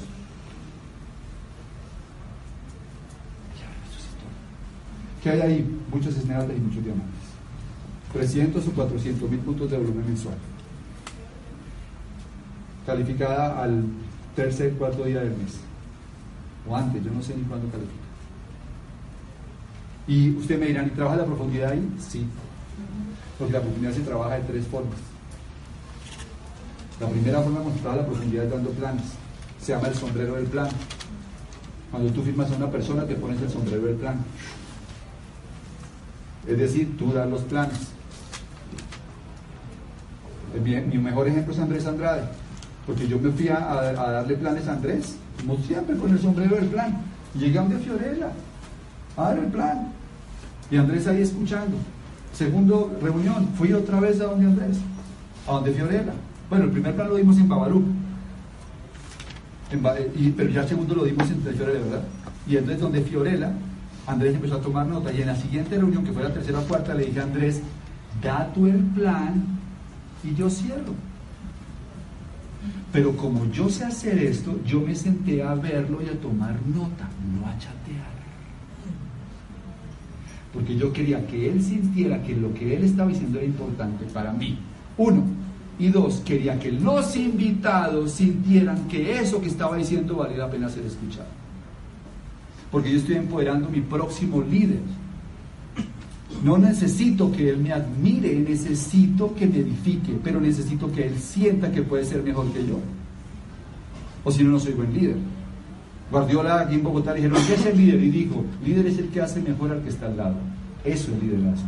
[5.22, 5.80] ¿Qué hay ahí?
[5.90, 7.33] Muchos esmeraldas y muchos diamantes.
[8.14, 10.36] 300 o 400 mil puntos de volumen mensual.
[12.86, 13.84] Calificada al
[14.36, 15.58] tercer, cuarto día del mes.
[16.68, 18.04] O antes, yo no sé ni cuándo califica.
[20.06, 21.92] Y usted me dirá, ¿y trabaja la profundidad ahí?
[21.98, 22.24] Sí.
[23.38, 24.98] Porque la profundidad se trabaja de tres formas.
[27.00, 29.06] La primera forma cuando trabaja la profundidad es dando planes.
[29.60, 30.68] Se llama el sombrero del plan.
[31.90, 34.22] Cuando tú firmas a una persona, te pones el sombrero del plan.
[36.46, 37.93] Es decir, tú das los planes.
[40.62, 42.22] Mi, mejor ejemplo es Andrés Andrade,
[42.86, 46.66] porque yo me fui a, darle planes a Andrés, como siempre con el sombrero del
[46.66, 47.02] plan.
[47.34, 48.28] Llegué a donde Fiorella
[49.16, 49.88] a dar el plan.
[50.70, 51.76] Y Andrés ahí escuchando.
[52.32, 54.78] Segundo reunión, fui otra vez a donde Andrés,
[55.46, 56.12] a donde Fiorella.
[56.48, 57.84] Bueno, el primer plan lo dimos en Babarú,
[60.36, 62.02] pero ya el segundo lo dimos en Fiorella, ¿verdad?
[62.46, 63.52] Y entonces donde Fiorella
[64.06, 66.62] Andrés empezó a tomar nota y en la siguiente reunión, que fue la tercera o
[66.62, 67.62] cuarta, le dije a Andrés,
[68.22, 69.53] da tú el plan
[70.24, 70.94] y yo cierro.
[72.92, 77.08] Pero como yo sé hacer esto, yo me senté a verlo y a tomar nota,
[77.34, 78.14] no a chatear.
[80.52, 84.32] Porque yo quería que él sintiera que lo que él estaba diciendo era importante para
[84.32, 84.58] mí.
[84.96, 85.24] Uno.
[85.76, 90.68] Y dos, quería que los invitados sintieran que eso que estaba diciendo valía la pena
[90.68, 91.26] ser escuchado
[92.74, 94.80] porque yo estoy empoderando mi próximo líder.
[96.44, 101.72] No necesito que él me admire, necesito que me edifique, pero necesito que él sienta
[101.72, 102.78] que puede ser mejor que yo.
[104.24, 105.16] O si no, no soy buen líder.
[106.10, 108.02] Guardiola aquí en Bogotá le dijeron, ¿qué es el líder?
[108.02, 110.34] Y dijo, líder es el que hace mejor al que está al lado.
[110.84, 111.66] Eso es liderazgo.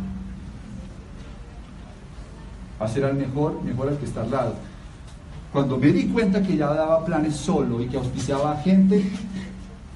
[2.79, 4.53] Hacer al mejor, mejor al que está al lado.
[5.51, 9.03] Cuando me di cuenta que ya daba planes solo y que auspiciaba a gente,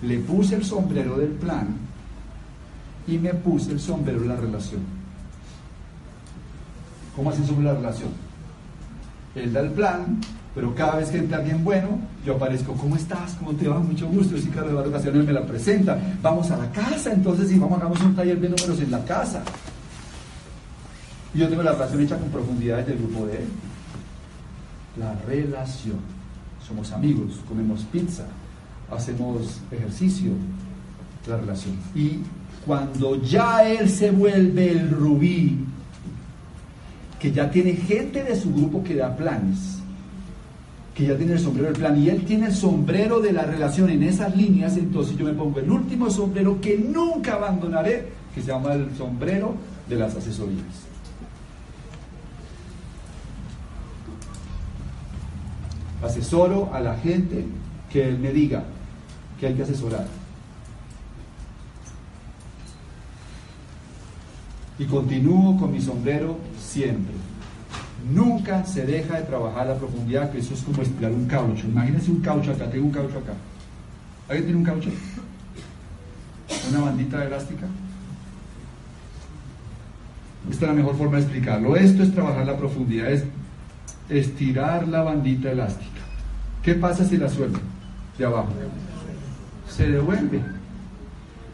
[0.02, 1.91] le puse el sombrero del plan
[3.08, 4.82] y me puse el sombrero de la relación.
[7.16, 8.10] ¿Cómo así sobre la relación?
[9.36, 10.20] Él da el plan,
[10.54, 13.36] pero cada vez que entra alguien bueno, yo aparezco, ¿cómo estás?
[13.36, 13.80] ¿Cómo te va?
[13.80, 14.36] Mucho gusto.
[14.36, 15.98] Yo soy Carlos Eduardo Ocasiones, me la presenta.
[16.22, 19.42] Vamos a la casa, entonces, y vamos, hagamos un taller de números en la casa.
[21.34, 23.48] Y yo tengo la relación hecha con profundidad del grupo de él.
[24.98, 26.00] La relación.
[26.68, 28.26] Somos amigos, comemos pizza,
[28.92, 30.32] hacemos ejercicio,
[31.28, 31.76] la relación.
[31.96, 32.20] Y
[32.66, 35.58] cuando ya él se vuelve el rubí,
[37.20, 39.80] que ya tiene gente de su grupo que da planes,
[40.96, 43.90] que ya tiene el sombrero del plan, y él tiene el sombrero de la relación
[43.90, 48.48] en esas líneas, entonces yo me pongo el último sombrero que nunca abandonaré, que se
[48.48, 49.56] llama el sombrero
[49.88, 50.88] de las asesorías.
[56.04, 57.46] Asesoro a la gente
[57.92, 58.64] que él me diga,
[59.40, 60.21] que hay que asesorar.
[64.82, 67.14] Y continúo con mi sombrero siempre.
[68.12, 71.68] Nunca se deja de trabajar la profundidad, que eso es como estirar un caucho.
[71.68, 73.34] Imagínense un caucho acá, tengo un caucho acá.
[74.28, 74.90] ¿Alguien tiene un caucho?
[76.72, 77.68] ¿Una bandita elástica?
[80.50, 81.76] Esta es la mejor forma de explicarlo.
[81.76, 83.24] Esto es trabajar la profundidad, es
[84.10, 86.02] estirar la bandita elástica.
[86.64, 87.60] ¿Qué pasa si la suelto
[88.18, 88.50] de abajo?
[89.70, 90.42] se devuelve.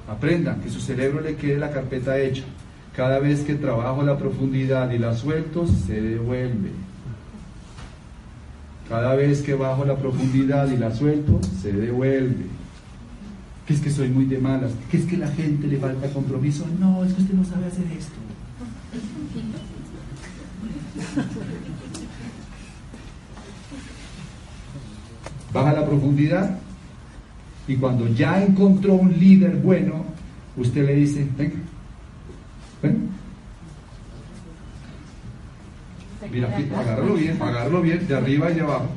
[0.09, 2.45] Aprendan que su cerebro le quede la carpeta hecha.
[2.97, 6.71] Cada vez que trabajo la profundidad y la suelto, se devuelve.
[8.89, 12.47] Cada vez que bajo la profundidad y la suelto, se devuelve.
[13.67, 16.65] Que es que soy muy de malas, que es que la gente le falta compromiso.
[16.79, 18.15] No, es que usted no sabe hacer esto.
[25.53, 26.57] Baja la profundidad,
[27.67, 30.03] y cuando ya encontró un líder bueno,
[30.55, 31.57] usted le dice, venga,
[32.81, 33.09] ven.
[36.31, 36.47] Mira,
[36.77, 38.89] agárralo bien, agárralo bien, de arriba y de abajo.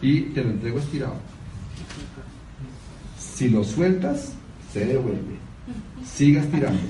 [0.00, 1.14] Y te lo entrego estirado.
[3.18, 4.32] Si lo sueltas,
[4.72, 5.36] se devuelve.
[6.04, 6.80] Siga estirando.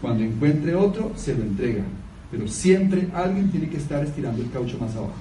[0.00, 1.84] Cuando encuentre otro, se lo entrega.
[2.30, 5.14] pero siempre alguien tiene que estar estirando el caucho más abajo.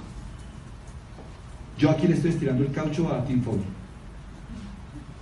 [1.78, 3.66] Yo aquí le estoy estirando el caucho a Tim Foley,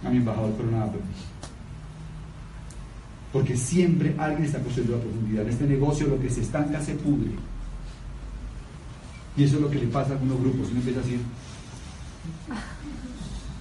[0.06, 0.94] a mi embajador Coronado.
[3.32, 5.44] Porque siempre alguien está construyendo la profundidad.
[5.44, 7.32] En este negocio lo que se estanca se pudre.
[9.38, 10.70] Y eso es lo que le pasa a algunos grupos.
[10.70, 11.20] Uno empieza a decir,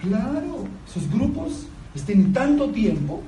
[0.03, 1.67] claro, esos grupos
[2.05, 3.23] tienen tanto tiempo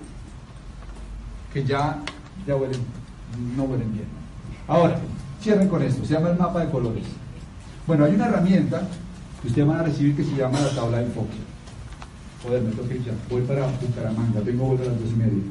[1.53, 2.01] que ya,
[2.47, 2.81] ya huelen,
[3.57, 4.07] no huelen bien.
[4.67, 4.99] Ahora,
[5.41, 7.05] cierren con esto, se llama el mapa de colores.
[7.87, 8.89] Bueno, hay una herramienta
[9.41, 11.37] que ustedes van a recibir que se llama la tabla de enfoque.
[12.43, 13.13] Joder, me toca ya.
[13.29, 15.43] Voy para Bucaramanga, tengo vuelta a las dos y media.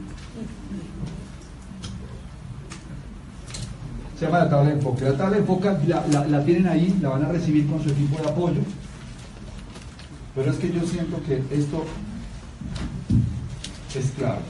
[4.18, 5.06] Se llama la tabla de enfoque.
[5.06, 8.30] La tabla de enfoque la, tienen ahí, la van a recibir con su equipo de
[8.30, 8.62] apoyo.
[10.36, 11.84] Pero es que yo siento que esto
[13.96, 14.42] es claro.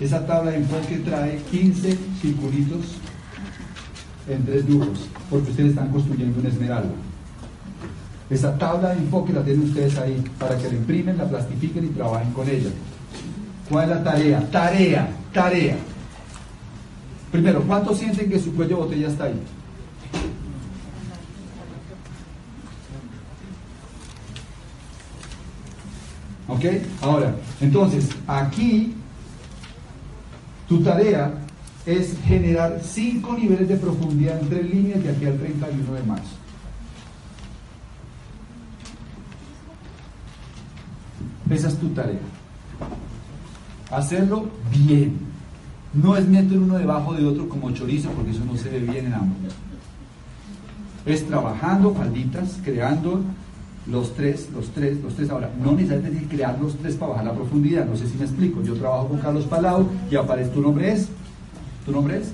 [0.00, 2.96] Esa tabla de enfoque trae 15 circulitos
[4.28, 6.94] en tres dibujos, porque ustedes están construyendo una esmeralda.
[8.30, 11.88] Esa tabla de enfoque la tienen ustedes ahí para que la imprimen, la plastifiquen y
[11.88, 12.70] trabajen con ella.
[13.68, 14.50] ¿Cuál es la tarea?
[14.50, 15.76] Tarea, tarea.
[17.32, 19.40] Primero, ¿cuántos sienten que su cuello de botella está ahí?
[26.46, 26.64] ¿Ok?
[27.00, 28.94] Ahora, entonces, aquí
[30.68, 31.32] tu tarea
[31.86, 36.36] es generar cinco niveles de profundidad en tres líneas de aquí al 31 de marzo.
[41.50, 42.20] Esa es tu tarea.
[43.94, 45.18] Hacerlo bien.
[45.92, 49.06] No es meter uno debajo de otro como chorizo, porque eso no se ve bien
[49.06, 49.38] en ambos.
[51.06, 53.20] Es trabajando falditas, creando
[53.86, 55.30] los tres, los tres, los tres.
[55.30, 57.86] Ahora, no necesariamente crear los tres para bajar la profundidad.
[57.86, 58.62] No sé si me explico.
[58.62, 61.08] Yo trabajo con Carlos Palau y aparece tu nombre es.
[61.86, 62.32] ¿Tu nombre es?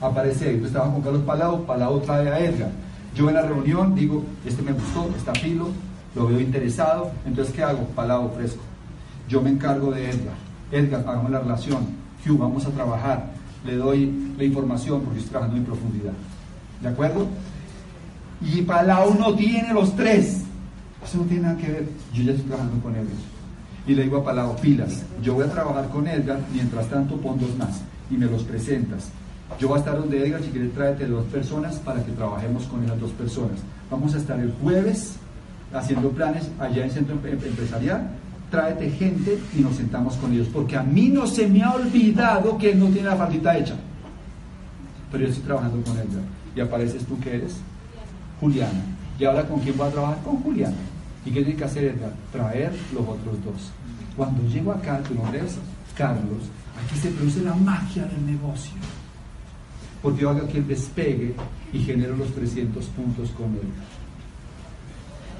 [0.00, 0.54] Aparece ahí.
[0.54, 2.72] Entonces trabajo con Carlos Palau, Palau trae a Edgar.
[3.14, 5.68] Yo en la reunión digo, este me gustó, está filo,
[6.16, 7.12] lo veo interesado.
[7.24, 7.86] Entonces, ¿qué hago?
[7.94, 8.62] Palau fresco.
[9.28, 10.47] Yo me encargo de Edgar.
[10.70, 11.86] Edgar, hagamos la relación.
[12.26, 13.30] Hugh, vamos a trabajar.
[13.64, 16.12] Le doy la información porque estoy trabajando en profundidad.
[16.80, 17.26] ¿De acuerdo?
[18.40, 20.42] Y Palau no tiene los tres.
[21.04, 21.88] Eso no tiene nada que ver.
[22.12, 23.06] Yo ya estoy trabajando con Edgar.
[23.86, 27.40] Y le digo a Palau, pilas, yo voy a trabajar con Edgar, mientras tanto pon
[27.40, 29.10] dos más y me los presentas.
[29.58, 32.84] Yo voy a estar donde Edgar, si quieres tráete dos personas para que trabajemos con
[32.84, 33.58] esas dos personas.
[33.90, 35.14] Vamos a estar el jueves
[35.72, 38.10] haciendo planes allá en Centro Empresarial.
[38.50, 42.56] Tráete gente y nos sentamos con ellos, porque a mí no se me ha olvidado
[42.56, 43.76] que él no tiene la faldita hecha.
[45.12, 46.22] Pero yo estoy trabajando con Edgar.
[46.56, 47.56] Y apareces tú que eres
[48.40, 48.80] Juliana.
[49.18, 50.22] ¿Y ahora con quién voy a trabajar?
[50.22, 50.76] Con Juliana.
[51.24, 52.12] ¿Y qué tiene que hacer Edgar?
[52.32, 53.70] Traer los otros dos.
[54.16, 55.58] Cuando llego acá, tu nombre es
[55.96, 56.42] Carlos,
[56.82, 58.72] aquí se produce la magia del negocio.
[60.02, 61.34] Porque yo hago aquí el despegue
[61.72, 63.68] y genero los 300 puntos con él.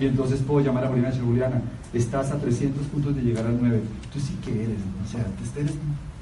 [0.01, 1.61] Y entonces puedo llamar a Juliana y decir, Juliana,
[1.93, 3.81] estás a 300 puntos de llegar al 9.
[4.13, 5.65] Tú sí que eres, o sea, te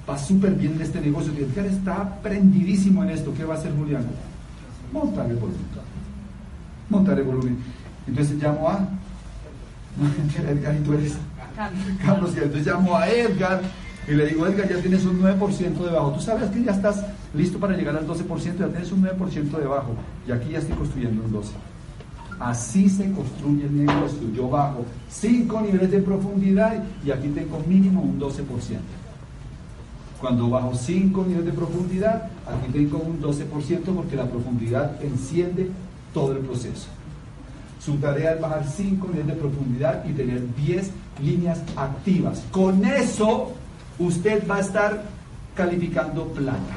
[0.07, 1.33] vas súper bien en este negocio.
[1.33, 3.35] Edgar está prendidísimo en esto.
[3.37, 4.07] ¿Qué va a hacer Juliana?
[4.93, 5.61] Montar el volumen.
[6.89, 7.59] Montar el volumen.
[8.07, 8.89] Entonces llamo a
[10.51, 11.17] Edgar y tú eres
[12.05, 12.33] Carlos.
[12.35, 13.61] Y entonces llamo a Edgar
[14.09, 16.13] y le digo, Edgar, ya tienes un 9% debajo.
[16.13, 17.05] Tú sabes que ya estás
[17.35, 19.97] listo para llegar al 12%, ya tienes un 9% debajo.
[20.29, 21.43] Y aquí ya estoy construyendo un 12%.
[22.39, 24.31] Así se construye el negocio.
[24.35, 28.37] Yo bajo 5 niveles de profundidad y aquí tengo mínimo un 12%.
[30.21, 35.71] Cuando bajo 5 niveles de profundidad, aquí tengo un 12% porque la profundidad enciende
[36.13, 36.89] todo el proceso.
[37.81, 40.91] Su tarea es bajar 5 niveles de profundidad y tener 10
[41.23, 42.43] líneas activas.
[42.51, 43.53] Con eso
[43.99, 45.03] usted va a estar
[45.55, 46.77] calificando plata.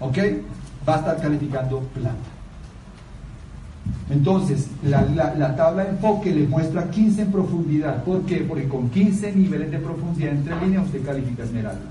[0.00, 0.18] ¿Ok?
[0.86, 2.33] Va a estar calificando plata.
[4.10, 8.04] Entonces, la, tabla de enfoque le muestra 15 en profundidad.
[8.04, 8.44] ¿Por qué?
[8.46, 11.86] Porque con 15 niveles de profundidad entre líneas usted califica esmeralda.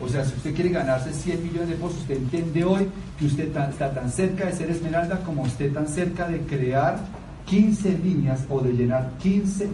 [0.00, 3.48] O sea, si usted quiere ganarse 100 millones de pesos, usted entiende hoy que usted
[3.48, 6.98] está tan cerca de ser esmeralda como usted tan cerca de crear
[7.46, 9.70] 15 líneas o de llenar 15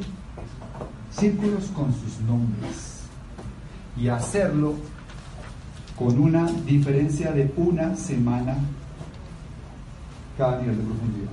[1.11, 3.03] círculos con sus nombres.
[3.97, 4.75] Y hacerlo
[5.99, 8.57] con una diferencia de una semana
[10.39, 11.31] cada nivel de profundidad.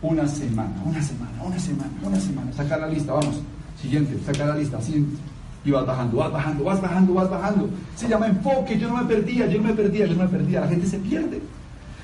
[0.00, 2.52] Una semana, una semana, una semana, una semana.
[2.52, 3.40] Sacar la lista, vamos.
[3.80, 5.16] Siguiente, sacar la lista, siguiente.
[5.64, 7.70] Y vas bajando, vas bajando, vas bajando, vas bajando.
[7.96, 10.60] Se llama enfoque, yo no me perdía, yo no me perdía, yo no me perdía.
[10.60, 11.42] La gente se pierde.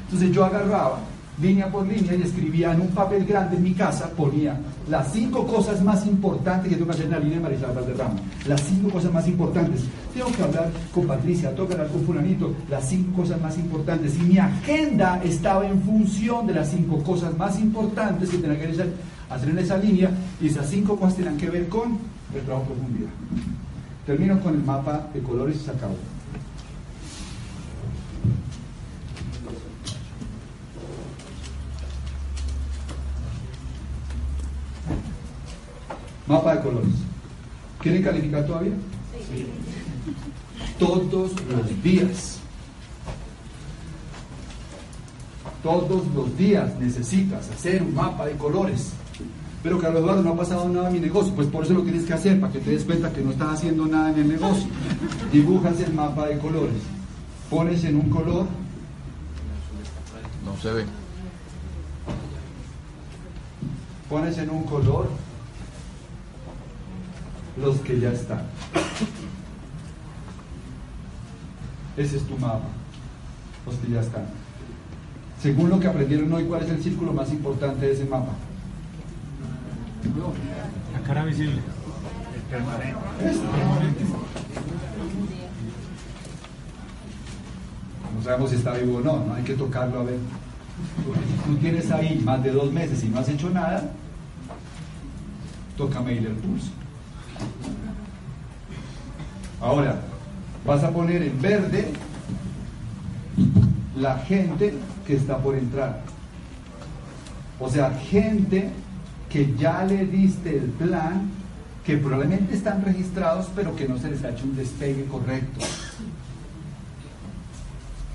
[0.06, 0.98] Entonces yo agarraba
[1.40, 4.58] línea por línea y escribía en un papel grande en mi casa, ponía
[4.88, 8.14] las cinco cosas más importantes que tengo que hacer en la línea de Marisabel Valderrama.
[8.46, 9.84] Las cinco cosas más importantes.
[10.12, 14.16] Tengo que hablar con Patricia, tengo que hablar con Fulanito, las cinco cosas más importantes.
[14.16, 18.68] Y mi agenda estaba en función de las cinco cosas más importantes que tenía que
[19.30, 20.10] hacer en esa línea
[20.40, 21.98] y esas cinco cosas tenían que ver con
[22.34, 23.10] el trabajo profundidad.
[24.06, 25.96] Termino con el mapa de colores y se acabó.
[36.26, 36.94] Mapa de colores.
[37.80, 38.72] ¿Quieren calificar todavía?
[39.30, 39.46] Sí.
[40.78, 42.38] Todos los días.
[45.62, 48.92] Todos los días necesitas hacer un mapa de colores.
[49.62, 52.04] Pero Carlos Eduardo no ha pasado nada en mi negocio, pues por eso lo tienes
[52.04, 54.66] que hacer, para que te des cuenta que no estás haciendo nada en el negocio.
[55.32, 56.82] Dibujas el mapa de colores.
[57.48, 58.46] Pones en un color.
[60.44, 60.84] No se ve.
[64.10, 65.08] Pones en un color
[67.56, 68.42] los que ya están.
[71.96, 72.66] Ese es tu mapa,
[73.66, 74.24] los que ya están.
[75.40, 78.32] Según lo que aprendieron hoy, ¿cuál es el círculo más importante de ese mapa?
[80.92, 81.60] La cara visible.
[82.34, 84.04] El permanente.
[88.16, 90.18] No sabemos si está vivo o no, no hay que tocarlo a ver.
[91.46, 93.92] Tú tienes ahí más de dos meses y no has hecho nada,
[95.76, 96.70] toca medir el pulso.
[99.60, 100.00] Ahora,
[100.66, 101.92] vas a poner en verde
[103.96, 104.74] la gente
[105.06, 106.02] que está por entrar.
[107.58, 108.70] O sea, gente
[109.30, 111.30] que ya le diste el plan,
[111.84, 115.64] que probablemente están registrados, pero que no se les ha hecho un despegue correcto.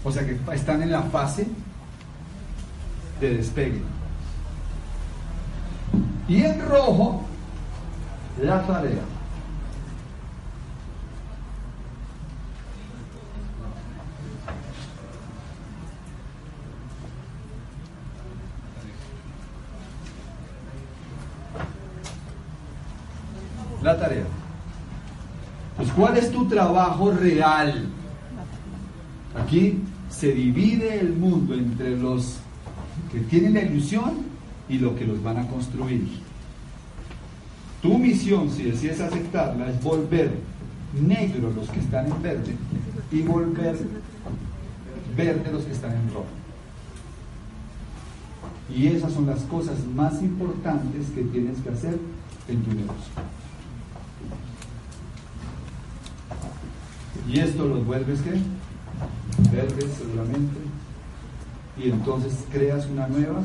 [0.04, 1.48] O sea, que están en la fase
[3.20, 3.82] de despegue.
[6.28, 7.26] Y en rojo,
[8.42, 9.04] la tarea.
[23.82, 24.24] La tarea.
[25.78, 27.88] Pues, ¿cuál es tu trabajo real?
[29.42, 32.40] Aquí se divide el mundo entre los
[33.12, 34.18] que tienen la ilusión
[34.68, 36.29] y los que los van a construir.
[37.82, 40.32] Tu misión, si decides aceptarla, es volver
[40.94, 42.56] negro los que están en verde
[43.12, 43.78] y volver
[45.16, 46.26] verde los que están en rojo.
[48.76, 51.98] Y esas son las cosas más importantes que tienes que hacer
[52.48, 53.14] en tu negocio.
[57.28, 58.32] Y esto los vuelves qué?
[59.52, 60.60] Verdes seguramente.
[61.78, 63.42] Y entonces creas una nueva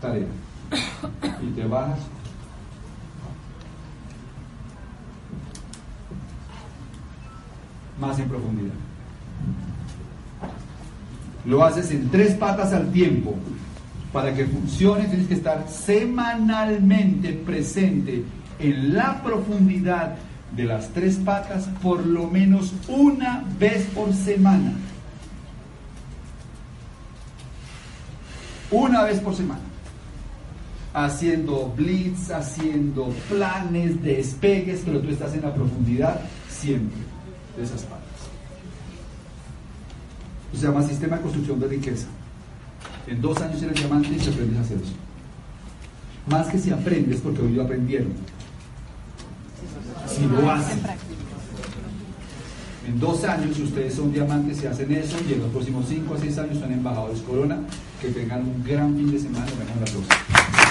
[0.00, 0.26] tarea
[1.42, 1.98] y te bajas.
[8.00, 8.74] Más en profundidad.
[11.44, 13.34] Lo haces en tres patas al tiempo.
[14.12, 18.24] Para que funcione tienes que estar semanalmente presente
[18.58, 20.16] en la profundidad
[20.56, 24.72] de las tres patas por lo menos una vez por semana.
[28.70, 29.67] Una vez por semana
[31.04, 36.98] haciendo blitz, haciendo planes, despegues, pero tú estás en la profundidad siempre
[37.56, 38.08] de esas partes.
[40.54, 42.06] Se llama sistema de construcción de riqueza.
[43.06, 44.92] En dos años eres diamante y aprendes a hacer eso.
[46.26, 48.12] Más que si aprendes, porque hoy lo aprendieron.
[50.06, 50.80] Si lo hacen.
[52.86, 56.14] En dos años, si ustedes son diamantes y hacen eso, y en los próximos cinco
[56.14, 57.58] a seis años son embajadores Corona,
[58.00, 60.67] que tengan un gran fin de semana y la próxima.